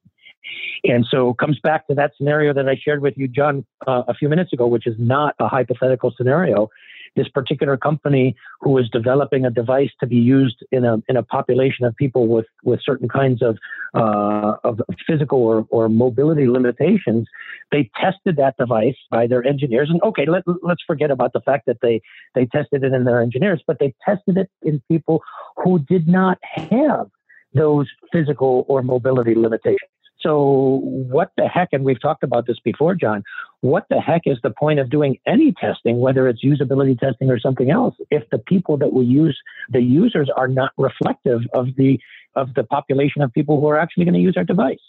And 0.83 1.05
so 1.09 1.29
it 1.29 1.37
comes 1.37 1.59
back 1.59 1.87
to 1.87 1.95
that 1.95 2.11
scenario 2.17 2.53
that 2.53 2.67
I 2.67 2.75
shared 2.75 3.01
with 3.01 3.13
you, 3.17 3.27
John, 3.27 3.65
uh, 3.87 4.03
a 4.07 4.13
few 4.13 4.29
minutes 4.29 4.51
ago, 4.53 4.67
which 4.67 4.87
is 4.87 4.95
not 4.99 5.35
a 5.39 5.47
hypothetical 5.47 6.13
scenario. 6.15 6.69
This 7.15 7.27
particular 7.27 7.77
company 7.77 8.35
who 8.61 8.71
was 8.71 8.89
developing 8.89 9.45
a 9.45 9.51
device 9.51 9.91
to 9.99 10.07
be 10.07 10.15
used 10.15 10.65
in 10.71 10.83
a 10.83 10.97
in 11.07 11.15
a 11.15 11.21
population 11.21 11.85
of 11.85 11.95
people 11.95 12.27
with 12.27 12.47
with 12.63 12.79
certain 12.83 13.07
kinds 13.07 13.43
of 13.43 13.59
uh, 13.93 14.55
of 14.63 14.81
physical 15.07 15.37
or, 15.39 15.67
or 15.69 15.89
mobility 15.89 16.47
limitations, 16.47 17.27
they 17.71 17.91
tested 18.01 18.35
that 18.37 18.57
device 18.57 18.95
by 19.11 19.27
their 19.27 19.45
engineers. 19.45 19.89
And 19.91 20.01
okay, 20.01 20.25
let, 20.25 20.41
let's 20.63 20.81
forget 20.87 21.11
about 21.11 21.33
the 21.33 21.41
fact 21.41 21.67
that 21.67 21.77
they 21.83 22.01
they 22.33 22.47
tested 22.47 22.83
it 22.83 22.93
in 22.93 23.03
their 23.03 23.21
engineers, 23.21 23.61
but 23.67 23.77
they 23.79 23.93
tested 24.03 24.37
it 24.37 24.49
in 24.63 24.81
people 24.89 25.21
who 25.63 25.77
did 25.77 26.07
not 26.07 26.39
have 26.41 27.11
those 27.53 27.87
physical 28.11 28.65
or 28.67 28.81
mobility 28.81 29.35
limitations. 29.35 29.91
So, 30.23 30.79
what 30.83 31.31
the 31.35 31.47
heck, 31.47 31.69
and 31.73 31.83
we've 31.83 32.01
talked 32.01 32.23
about 32.23 32.47
this 32.47 32.57
before, 32.63 32.95
John, 32.95 33.23
what 33.59 33.85
the 33.89 33.99
heck 33.99 34.21
is 34.25 34.37
the 34.41 34.51
point 34.51 34.79
of 34.79 34.89
doing 34.89 35.17
any 35.27 35.51
testing, 35.51 35.99
whether 35.99 36.27
it's 36.29 36.43
usability 36.43 36.97
testing 36.97 37.29
or 37.29 37.39
something 37.39 37.69
else, 37.69 37.95
if 38.09 38.23
the 38.31 38.37
people 38.37 38.77
that 38.77 38.93
we 38.93 39.05
use 39.05 39.37
the 39.69 39.81
users 39.81 40.29
are 40.35 40.47
not 40.47 40.71
reflective 40.77 41.41
of 41.53 41.67
the 41.77 41.99
of 42.35 42.53
the 42.55 42.63
population 42.63 43.21
of 43.21 43.31
people 43.33 43.59
who 43.59 43.67
are 43.67 43.77
actually 43.77 44.05
going 44.05 44.15
to 44.15 44.19
use 44.19 44.35
our 44.37 44.45
device? 44.45 44.79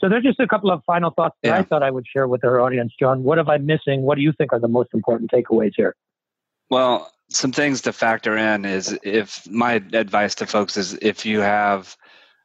So 0.00 0.08
there's 0.08 0.22
just 0.22 0.40
a 0.40 0.46
couple 0.46 0.70
of 0.70 0.82
final 0.84 1.10
thoughts 1.10 1.36
that 1.42 1.48
yeah. 1.50 1.58
I 1.58 1.62
thought 1.62 1.82
I 1.82 1.90
would 1.90 2.06
share 2.06 2.26
with 2.26 2.42
our 2.44 2.60
audience, 2.60 2.92
John. 2.98 3.22
What 3.22 3.38
am 3.38 3.50
I 3.50 3.58
missing? 3.58 4.02
What 4.02 4.14
do 4.14 4.22
you 4.22 4.32
think 4.32 4.52
are 4.52 4.60
the 4.60 4.68
most 4.68 4.90
important 4.94 5.30
takeaways 5.30 5.72
here? 5.76 5.94
Well, 6.70 7.12
some 7.28 7.52
things 7.52 7.82
to 7.82 7.92
factor 7.92 8.36
in 8.36 8.64
is 8.64 8.98
if 9.02 9.48
my 9.50 9.74
advice 9.92 10.34
to 10.36 10.46
folks 10.46 10.76
is 10.76 10.94
if 11.02 11.26
you 11.26 11.40
have 11.40 11.96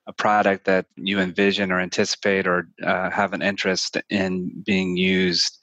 a 0.07 0.13
product 0.13 0.65
that 0.65 0.85
you 0.95 1.19
envision 1.19 1.71
or 1.71 1.79
anticipate 1.79 2.47
or 2.47 2.67
uh, 2.83 3.09
have 3.09 3.33
an 3.33 3.41
interest 3.41 3.97
in 4.09 4.51
being 4.65 4.95
used 4.97 5.57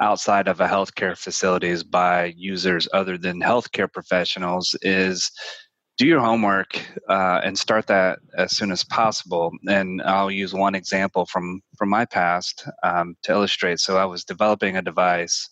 outside 0.00 0.48
of 0.48 0.60
a 0.60 0.66
healthcare 0.66 1.16
facilities 1.16 1.82
by 1.82 2.34
users 2.36 2.88
other 2.92 3.16
than 3.16 3.40
healthcare 3.40 3.92
professionals 3.92 4.74
is 4.82 5.30
do 5.96 6.06
your 6.06 6.20
homework 6.20 6.76
uh, 7.08 7.40
and 7.44 7.56
start 7.56 7.86
that 7.86 8.18
as 8.36 8.56
soon 8.56 8.72
as 8.72 8.82
possible. 8.82 9.52
And 9.68 10.02
i'll 10.02 10.30
use 10.30 10.52
one 10.52 10.74
example 10.74 11.26
from 11.26 11.60
from 11.78 11.88
my 11.90 12.04
past 12.04 12.66
um, 12.82 13.16
to 13.22 13.32
illustrate. 13.32 13.78
So 13.80 13.96
i 13.96 14.04
was 14.04 14.24
developing 14.24 14.76
a 14.76 14.82
device 14.82 15.48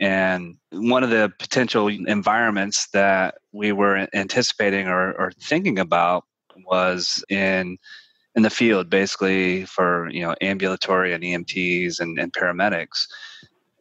and 0.00 0.56
one 0.70 1.04
of 1.04 1.10
the 1.10 1.32
potential 1.38 1.88
environments 1.88 2.88
that 2.92 3.34
we 3.52 3.72
were 3.72 4.08
anticipating 4.14 4.88
or, 4.88 5.12
or 5.12 5.32
thinking 5.40 5.78
about 5.78 6.24
was 6.66 7.24
in 7.28 7.78
in 8.34 8.42
the 8.42 8.50
field 8.50 8.88
basically 8.88 9.64
for 9.66 10.08
you 10.10 10.22
know 10.22 10.34
ambulatory 10.40 11.12
and 11.12 11.22
EMTs 11.22 12.00
and, 12.00 12.18
and 12.18 12.32
paramedics. 12.32 13.06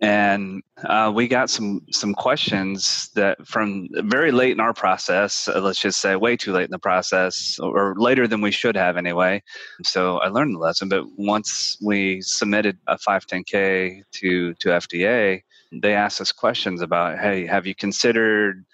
And 0.03 0.63
uh, 0.83 1.11
we 1.13 1.27
got 1.27 1.51
some 1.51 1.81
some 1.91 2.15
questions 2.15 3.09
that 3.13 3.45
from 3.45 3.87
very 3.91 4.31
late 4.31 4.51
in 4.51 4.59
our 4.59 4.73
process 4.73 5.47
uh, 5.47 5.61
let's 5.61 5.79
just 5.79 6.01
say 6.01 6.15
way 6.15 6.35
too 6.35 6.51
late 6.51 6.65
in 6.65 6.71
the 6.71 6.79
process 6.79 7.59
or 7.59 7.93
later 7.95 8.27
than 8.27 8.41
we 8.41 8.51
should 8.51 8.75
have 8.75 8.97
anyway. 8.97 9.43
So 9.83 10.17
i 10.17 10.27
learned 10.27 10.55
the 10.55 10.59
lesson 10.59 10.89
but 10.89 11.03
once 11.17 11.77
we 11.81 12.21
submitted 12.21 12.77
a 12.87 12.97
510k 12.97 14.01
to 14.11 14.53
to 14.55 14.69
fda 14.69 15.41
they 15.71 15.93
asked 15.93 16.19
us 16.19 16.31
questions 16.31 16.81
about 16.81 17.19
hey 17.19 17.45
have 17.45 17.65
you 17.65 17.75
considered 17.75 18.65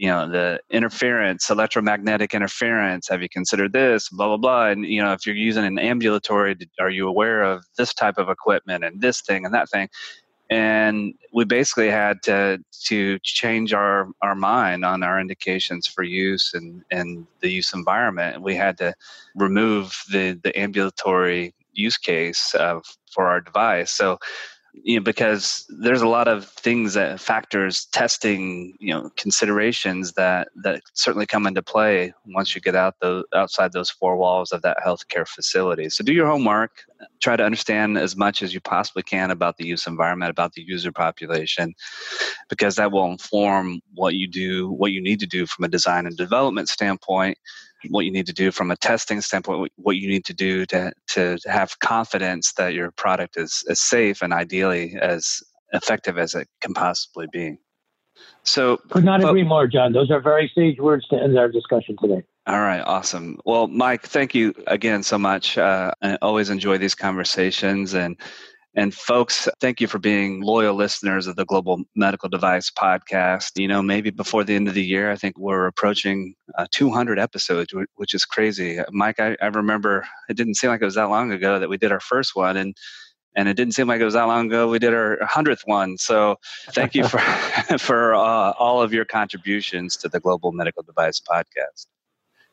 you 0.00 0.08
know 0.08 0.26
the 0.26 0.58
interference 0.70 1.50
electromagnetic 1.50 2.32
interference 2.32 3.06
have 3.06 3.20
you 3.20 3.28
considered 3.28 3.74
this 3.74 4.08
blah 4.08 4.28
blah 4.28 4.38
blah 4.38 4.66
and 4.68 4.86
you 4.86 5.02
know 5.02 5.12
if 5.12 5.26
you're 5.26 5.36
using 5.36 5.64
an 5.64 5.78
ambulatory 5.78 6.56
are 6.80 6.88
you 6.88 7.06
aware 7.06 7.42
of 7.42 7.64
this 7.76 7.92
type 7.92 8.16
of 8.16 8.30
equipment 8.30 8.82
and 8.82 9.02
this 9.02 9.20
thing 9.20 9.44
and 9.44 9.54
that 9.54 9.68
thing? 9.68 9.88
And 10.48 11.14
we 11.32 11.44
basically 11.44 11.90
had 11.90 12.22
to 12.24 12.58
to 12.86 13.18
change 13.20 13.72
our 13.72 14.08
our 14.22 14.34
mind 14.34 14.84
on 14.84 15.02
our 15.02 15.20
indications 15.20 15.86
for 15.86 16.02
use 16.02 16.54
and 16.54 16.82
and 16.90 17.26
the 17.40 17.50
use 17.50 17.72
environment. 17.72 18.42
We 18.42 18.56
had 18.56 18.78
to 18.78 18.94
remove 19.36 20.02
the 20.10 20.40
the 20.42 20.58
ambulatory 20.58 21.54
use 21.72 21.98
case 21.98 22.54
uh, 22.54 22.76
of 22.76 22.84
for 23.12 23.28
our 23.28 23.40
device. 23.40 23.92
So 23.92 24.18
you 24.72 24.96
know 24.96 25.02
because 25.02 25.66
there's 25.68 26.02
a 26.02 26.08
lot 26.08 26.28
of 26.28 26.46
things 26.46 26.94
that 26.94 27.20
factors 27.20 27.86
testing 27.86 28.74
you 28.78 28.92
know 28.92 29.10
considerations 29.16 30.12
that 30.12 30.48
that 30.62 30.82
certainly 30.94 31.26
come 31.26 31.46
into 31.46 31.62
play 31.62 32.12
once 32.26 32.54
you 32.54 32.60
get 32.60 32.76
out 32.76 32.94
the 33.00 33.24
outside 33.34 33.72
those 33.72 33.90
four 33.90 34.16
walls 34.16 34.52
of 34.52 34.62
that 34.62 34.78
healthcare 34.84 35.26
facility. 35.26 35.88
So 35.90 36.04
do 36.04 36.12
your 36.12 36.26
homework 36.26 36.84
try 37.20 37.36
to 37.36 37.44
understand 37.44 37.98
as 37.98 38.16
much 38.16 38.42
as 38.42 38.52
you 38.52 38.60
possibly 38.60 39.02
can 39.02 39.30
about 39.30 39.56
the 39.56 39.66
use 39.66 39.86
environment 39.86 40.30
about 40.30 40.52
the 40.52 40.62
user 40.62 40.92
population 40.92 41.74
because 42.48 42.76
that 42.76 42.92
will 42.92 43.06
inform 43.06 43.80
what 43.94 44.14
you 44.14 44.28
do 44.28 44.70
what 44.70 44.92
you 44.92 45.02
need 45.02 45.20
to 45.20 45.26
do 45.26 45.46
from 45.46 45.64
a 45.64 45.68
design 45.68 46.06
and 46.06 46.16
development 46.16 46.68
standpoint 46.68 47.38
what 47.88 48.04
you 48.04 48.12
need 48.12 48.26
to 48.26 48.32
do 48.32 48.50
from 48.50 48.70
a 48.70 48.76
testing 48.76 49.20
standpoint, 49.20 49.72
what 49.76 49.96
you 49.96 50.08
need 50.08 50.24
to 50.26 50.34
do 50.34 50.66
to, 50.66 50.92
to 51.08 51.38
have 51.46 51.78
confidence 51.80 52.52
that 52.54 52.74
your 52.74 52.90
product 52.92 53.36
is 53.36 53.64
as 53.68 53.80
safe 53.80 54.22
and 54.22 54.32
ideally 54.32 54.96
as 55.00 55.42
effective 55.72 56.18
as 56.18 56.34
it 56.34 56.48
can 56.60 56.74
possibly 56.74 57.26
be. 57.32 57.56
So, 58.42 58.78
could 58.90 59.04
not 59.04 59.22
agree 59.24 59.44
more, 59.44 59.66
John. 59.66 59.92
Those 59.92 60.10
are 60.10 60.20
very 60.20 60.50
sage 60.54 60.78
words 60.78 61.06
to 61.08 61.16
end 61.16 61.38
our 61.38 61.48
discussion 61.48 61.96
today. 62.00 62.22
All 62.46 62.60
right, 62.60 62.80
awesome. 62.80 63.38
Well, 63.44 63.68
Mike, 63.68 64.02
thank 64.02 64.34
you 64.34 64.54
again 64.66 65.02
so 65.02 65.18
much. 65.18 65.56
Uh, 65.56 65.92
I 66.02 66.16
always 66.22 66.50
enjoy 66.50 66.78
these 66.78 66.94
conversations, 66.94 67.94
and 67.94 68.16
and 68.74 68.94
folks, 68.94 69.48
thank 69.60 69.80
you 69.80 69.88
for 69.88 69.98
being 69.98 70.42
loyal 70.42 70.76
listeners 70.76 71.26
of 71.26 71.34
the 71.34 71.44
Global 71.44 71.82
Medical 71.96 72.28
Device 72.28 72.70
Podcast. 72.70 73.58
You 73.58 73.66
know, 73.66 73.82
maybe 73.82 74.10
before 74.10 74.44
the 74.44 74.54
end 74.54 74.68
of 74.68 74.74
the 74.74 74.84
year, 74.84 75.10
I 75.10 75.16
think 75.16 75.36
we're 75.38 75.66
approaching 75.66 76.34
uh, 76.56 76.66
200 76.70 77.18
episodes, 77.18 77.74
which 77.96 78.14
is 78.14 78.24
crazy. 78.24 78.78
Mike, 78.92 79.18
I, 79.18 79.36
I 79.42 79.46
remember 79.46 80.06
it 80.28 80.36
didn't 80.36 80.54
seem 80.54 80.70
like 80.70 80.82
it 80.82 80.84
was 80.84 80.94
that 80.94 81.10
long 81.10 81.32
ago 81.32 81.58
that 81.58 81.68
we 81.68 81.78
did 81.78 81.90
our 81.90 82.00
first 82.00 82.36
one, 82.36 82.56
and 82.56 82.76
and 83.36 83.48
it 83.48 83.54
didn't 83.54 83.74
seem 83.74 83.86
like 83.86 84.00
it 84.00 84.04
was 84.04 84.14
that 84.14 84.24
long 84.24 84.46
ago 84.46 84.68
we 84.68 84.78
did 84.78 84.92
our 84.92 85.16
100th 85.18 85.60
one 85.64 85.96
so 85.96 86.36
thank 86.70 86.94
you 86.94 87.06
for 87.06 87.18
for 87.78 88.14
uh, 88.14 88.52
all 88.58 88.82
of 88.82 88.92
your 88.92 89.04
contributions 89.04 89.96
to 89.96 90.08
the 90.08 90.18
global 90.18 90.52
medical 90.52 90.82
device 90.82 91.20
podcast 91.20 91.86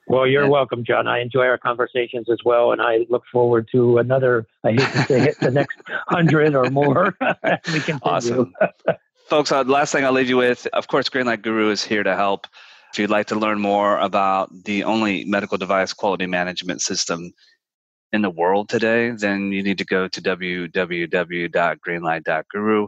well, 0.07 0.27
you're 0.27 0.43
and, 0.43 0.51
welcome, 0.51 0.85
John. 0.85 1.07
I 1.07 1.19
enjoy 1.19 1.45
our 1.45 1.57
conversations 1.57 2.29
as 2.29 2.37
well, 2.45 2.71
and 2.71 2.81
I 2.81 3.05
look 3.09 3.23
forward 3.31 3.67
to 3.73 3.97
another. 3.97 4.45
I 4.63 4.71
hate 4.71 4.79
to 4.79 5.03
say 5.03 5.21
it, 5.29 5.39
the 5.39 5.51
next 5.51 5.77
hundred 6.07 6.55
or 6.55 6.69
more. 6.69 7.17
we 7.73 7.79
continue. 7.79 7.99
Awesome, 8.03 8.53
folks. 9.27 9.51
Uh, 9.51 9.63
the 9.63 9.71
last 9.71 9.91
thing 9.91 10.05
I'll 10.05 10.13
leave 10.13 10.29
you 10.29 10.37
with, 10.37 10.67
of 10.73 10.87
course, 10.87 11.09
Greenlight 11.09 11.41
Guru 11.41 11.71
is 11.71 11.83
here 11.83 12.03
to 12.03 12.15
help. 12.15 12.47
If 12.93 12.99
you'd 12.99 13.09
like 13.09 13.27
to 13.27 13.35
learn 13.35 13.59
more 13.59 13.99
about 13.99 14.49
the 14.63 14.85
only 14.85 15.25
medical 15.25 15.57
device 15.57 15.91
quality 15.93 16.25
management 16.25 16.81
system 16.81 17.33
in 18.13 18.21
the 18.21 18.29
world 18.29 18.69
today, 18.69 19.11
then 19.11 19.51
you 19.51 19.61
need 19.61 19.79
to 19.79 19.85
go 19.85 20.07
to 20.07 20.21
www.greenlight.guru. 20.21 22.87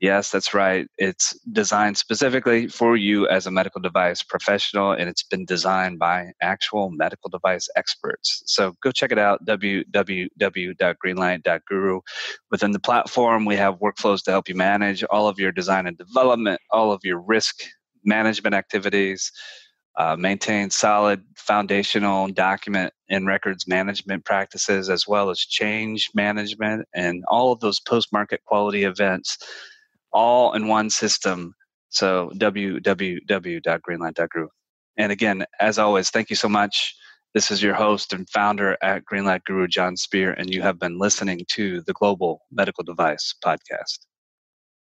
Yes, 0.00 0.30
that's 0.30 0.54
right. 0.54 0.86
It's 0.96 1.36
designed 1.52 1.96
specifically 1.96 2.68
for 2.68 2.96
you 2.96 3.26
as 3.26 3.46
a 3.46 3.50
medical 3.50 3.80
device 3.80 4.22
professional, 4.22 4.92
and 4.92 5.08
it's 5.08 5.24
been 5.24 5.44
designed 5.44 5.98
by 5.98 6.30
actual 6.40 6.90
medical 6.90 7.28
device 7.30 7.68
experts. 7.74 8.44
So 8.46 8.76
go 8.80 8.92
check 8.92 9.10
it 9.10 9.18
out, 9.18 9.44
www.greenlight.guru. 9.44 12.00
Within 12.50 12.70
the 12.70 12.78
platform, 12.78 13.44
we 13.44 13.56
have 13.56 13.80
workflows 13.80 14.22
to 14.24 14.30
help 14.30 14.48
you 14.48 14.54
manage 14.54 15.02
all 15.04 15.26
of 15.26 15.40
your 15.40 15.50
design 15.50 15.88
and 15.88 15.98
development, 15.98 16.60
all 16.70 16.92
of 16.92 17.00
your 17.02 17.20
risk 17.20 17.56
management 18.04 18.54
activities, 18.54 19.32
uh, 19.96 20.14
maintain 20.14 20.70
solid 20.70 21.24
foundational 21.36 22.28
document 22.28 22.92
and 23.10 23.26
records 23.26 23.66
management 23.66 24.24
practices, 24.24 24.88
as 24.88 25.08
well 25.08 25.30
as 25.30 25.40
change 25.40 26.08
management 26.14 26.86
and 26.94 27.24
all 27.26 27.50
of 27.50 27.58
those 27.58 27.80
post 27.80 28.12
market 28.12 28.44
quality 28.44 28.84
events, 28.84 29.38
all 30.12 30.54
in 30.54 30.68
one 30.68 30.90
system. 30.90 31.54
So, 31.90 32.30
www.greenlight.guru. 32.36 34.48
And 34.98 35.12
again, 35.12 35.46
as 35.60 35.78
always, 35.78 36.10
thank 36.10 36.30
you 36.30 36.36
so 36.36 36.48
much. 36.48 36.94
This 37.34 37.50
is 37.50 37.62
your 37.62 37.74
host 37.74 38.12
and 38.12 38.28
founder 38.30 38.76
at 38.82 39.04
Greenlight 39.04 39.44
Guru, 39.44 39.68
Jon 39.68 39.96
Speer, 39.96 40.32
and 40.32 40.52
you 40.52 40.62
have 40.62 40.78
been 40.78 40.98
listening 40.98 41.44
to 41.52 41.82
the 41.82 41.92
Global 41.92 42.40
Medical 42.50 42.84
Device 42.84 43.34
Podcast. 43.44 44.06